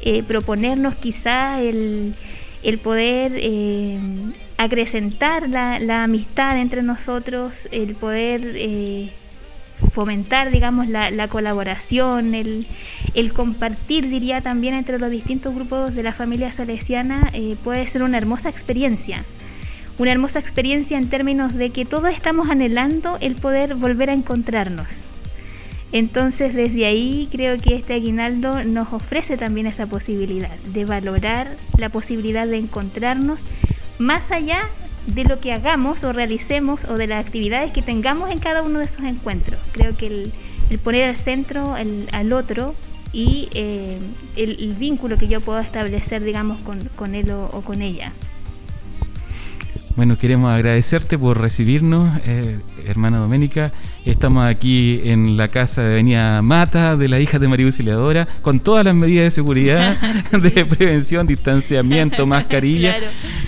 eh, 0.02 0.22
proponernos 0.22 0.94
quizá 0.94 1.60
el, 1.60 2.14
el 2.62 2.78
poder 2.78 3.32
eh, 3.34 3.98
acrecentar 4.56 5.48
la, 5.48 5.78
la, 5.78 6.04
amistad 6.04 6.58
entre 6.58 6.82
nosotros, 6.82 7.52
el 7.70 7.94
poder 7.94 8.40
eh, 8.54 9.10
fomentar, 9.92 10.50
digamos, 10.50 10.88
la, 10.88 11.10
la 11.10 11.28
colaboración, 11.28 12.34
el, 12.34 12.66
el, 13.14 13.32
compartir, 13.32 14.08
diría 14.08 14.40
también, 14.40 14.74
entre 14.74 14.98
los 14.98 15.10
distintos 15.10 15.54
grupos 15.54 15.94
de 15.94 16.02
la 16.02 16.12
familia 16.12 16.52
salesiana, 16.52 17.30
puede 17.64 17.86
ser 17.88 18.02
una 18.02 18.18
hermosa 18.18 18.48
experiencia. 18.48 19.24
Una 19.98 20.12
hermosa 20.12 20.38
experiencia 20.38 20.96
en 20.96 21.10
términos 21.10 21.54
de 21.54 21.70
que 21.70 21.84
todos 21.84 22.10
estamos 22.14 22.48
anhelando 22.48 23.18
el 23.20 23.34
poder 23.34 23.74
volver 23.74 24.08
a 24.08 24.14
encontrarnos. 24.14 25.09
Entonces 25.92 26.54
desde 26.54 26.86
ahí 26.86 27.28
creo 27.32 27.58
que 27.58 27.74
este 27.74 27.94
aguinaldo 27.94 28.64
nos 28.64 28.92
ofrece 28.92 29.36
también 29.36 29.66
esa 29.66 29.86
posibilidad 29.86 30.56
de 30.58 30.84
valorar 30.84 31.48
la 31.78 31.88
posibilidad 31.88 32.46
de 32.46 32.58
encontrarnos 32.58 33.40
más 33.98 34.30
allá 34.30 34.60
de 35.06 35.24
lo 35.24 35.40
que 35.40 35.52
hagamos 35.52 36.04
o 36.04 36.12
realicemos 36.12 36.80
o 36.88 36.94
de 36.94 37.06
las 37.06 37.24
actividades 37.24 37.72
que 37.72 37.82
tengamos 37.82 38.30
en 38.30 38.38
cada 38.38 38.62
uno 38.62 38.78
de 38.78 38.84
esos 38.84 39.04
encuentros. 39.04 39.58
Creo 39.72 39.96
que 39.96 40.06
el, 40.06 40.78
poner 40.78 41.08
al 41.08 41.16
centro 41.16 41.74
al 41.74 42.32
otro 42.32 42.74
y 43.12 43.48
eh, 43.54 43.98
el, 44.36 44.74
vínculo 44.74 45.16
que 45.16 45.26
yo 45.26 45.40
puedo 45.40 45.58
establecer, 45.58 46.22
digamos, 46.22 46.62
con, 46.62 47.14
él 47.14 47.30
o 47.32 47.62
con 47.62 47.82
ella. 47.82 48.12
Bueno, 49.96 50.16
queremos 50.16 50.52
agradecerte 50.52 51.18
por 51.18 51.40
recibirnos, 51.40 52.08
eh, 52.24 52.58
hermana 52.86 53.18
Doménica. 53.18 53.72
Estamos 54.04 54.46
aquí 54.48 55.00
en 55.02 55.36
la 55.36 55.48
casa 55.48 55.82
de 55.82 55.92
Avenida 55.92 56.40
Mata 56.42 56.96
de 56.96 57.08
la 57.08 57.18
hija 57.18 57.38
de 57.40 57.48
María 57.48 57.66
Auxiliadora, 57.66 58.28
con 58.40 58.60
todas 58.60 58.84
las 58.84 58.94
medidas 58.94 59.24
de 59.24 59.30
seguridad, 59.32 59.98
de 60.30 60.64
prevención, 60.64 61.26
distanciamiento, 61.26 62.24
mascarilla. 62.28 62.96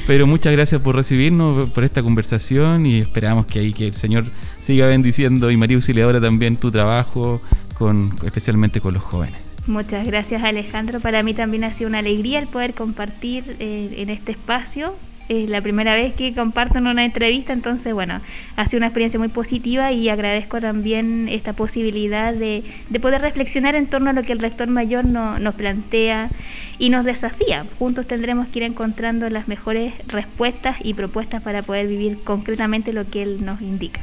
Pero 0.07 0.27
muchas 0.27 0.53
gracias 0.53 0.83
por 0.83 0.97
recibirnos, 0.97 1.71
por 1.71 1.85
esta 1.85 2.03
conversación 2.03 2.87
y 2.87 2.99
esperamos 2.99 3.47
que 3.47 3.61
ahí 3.61 3.73
que 3.73 3.87
el 3.87 3.95
Señor 3.95 4.25
siga 4.61 4.87
bendiciendo 4.87 5.51
y 5.51 5.57
María 5.57 5.77
Auxiliadora 5.77 6.21
también 6.21 6.57
tu 6.57 6.73
trabajo, 6.73 7.41
con, 7.79 8.15
especialmente 8.25 8.81
con 8.81 8.95
los 8.95 9.03
jóvenes. 9.03 9.41
Muchas 9.69 10.05
gracias 10.05 10.43
Alejandro. 10.43 10.99
Para 10.99 11.23
mí 11.23 11.35
también 11.35 11.63
ha 11.63 11.71
sido 11.71 11.89
una 11.89 12.01
alegría 12.01 12.41
el 12.41 12.49
poder 12.49 12.75
compartir 12.75 13.57
eh, 13.61 13.95
en 13.99 14.11
este 14.11 14.33
espacio 14.33 14.97
es 15.29 15.49
la 15.49 15.61
primera 15.61 15.95
vez 15.95 16.15
que 16.15 16.35
comparto 16.35 16.79
en 16.79 16.87
una 16.87 17.05
entrevista, 17.05 17.53
entonces 17.53 17.93
bueno, 17.95 18.21
ha 18.57 18.67
sido 18.67 18.79
una 18.79 18.87
experiencia 18.87 19.19
muy 19.19 19.29
positiva 19.29 19.93
y 19.93 20.09
agradezco 20.09 20.61
también 20.61 21.29
esta 21.29 21.53
posibilidad 21.53 22.35
de, 22.35 22.65
poder 23.01 23.21
reflexionar 23.21 23.75
en 23.75 23.87
torno 23.87 24.11
a 24.11 24.13
lo 24.13 24.23
que 24.23 24.33
el 24.33 24.39
rector 24.39 24.69
mayor 24.69 25.05
nos 25.05 25.55
plantea 25.55 26.31
y 26.79 26.91
nos 26.91 27.05
desafía. 27.05 27.67
Juntos 27.79 28.07
tendremos 28.07 28.49
que 28.49 28.61
ir 28.61 28.63
encontrando 28.65 29.29
las 29.29 29.49
mejores 29.49 29.95
respuestas 30.07 30.77
y 30.83 30.95
propuestas 30.95 31.43
para 31.43 31.63
poder 31.63 31.87
vivir 31.87 32.19
concretamente 32.23 32.93
lo 32.93 33.05
que 33.05 33.23
él 33.23 33.45
nos 33.45 33.61
indica. 33.61 34.01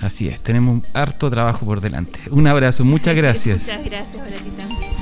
Así 0.00 0.28
es, 0.28 0.42
tenemos 0.42 0.82
harto 0.94 1.30
trabajo 1.30 1.64
por 1.64 1.80
delante. 1.80 2.20
Un 2.30 2.46
abrazo, 2.46 2.84
muchas 2.84 3.16
gracias. 3.16 3.62
Muchas 3.66 3.84
gracias, 3.84 4.95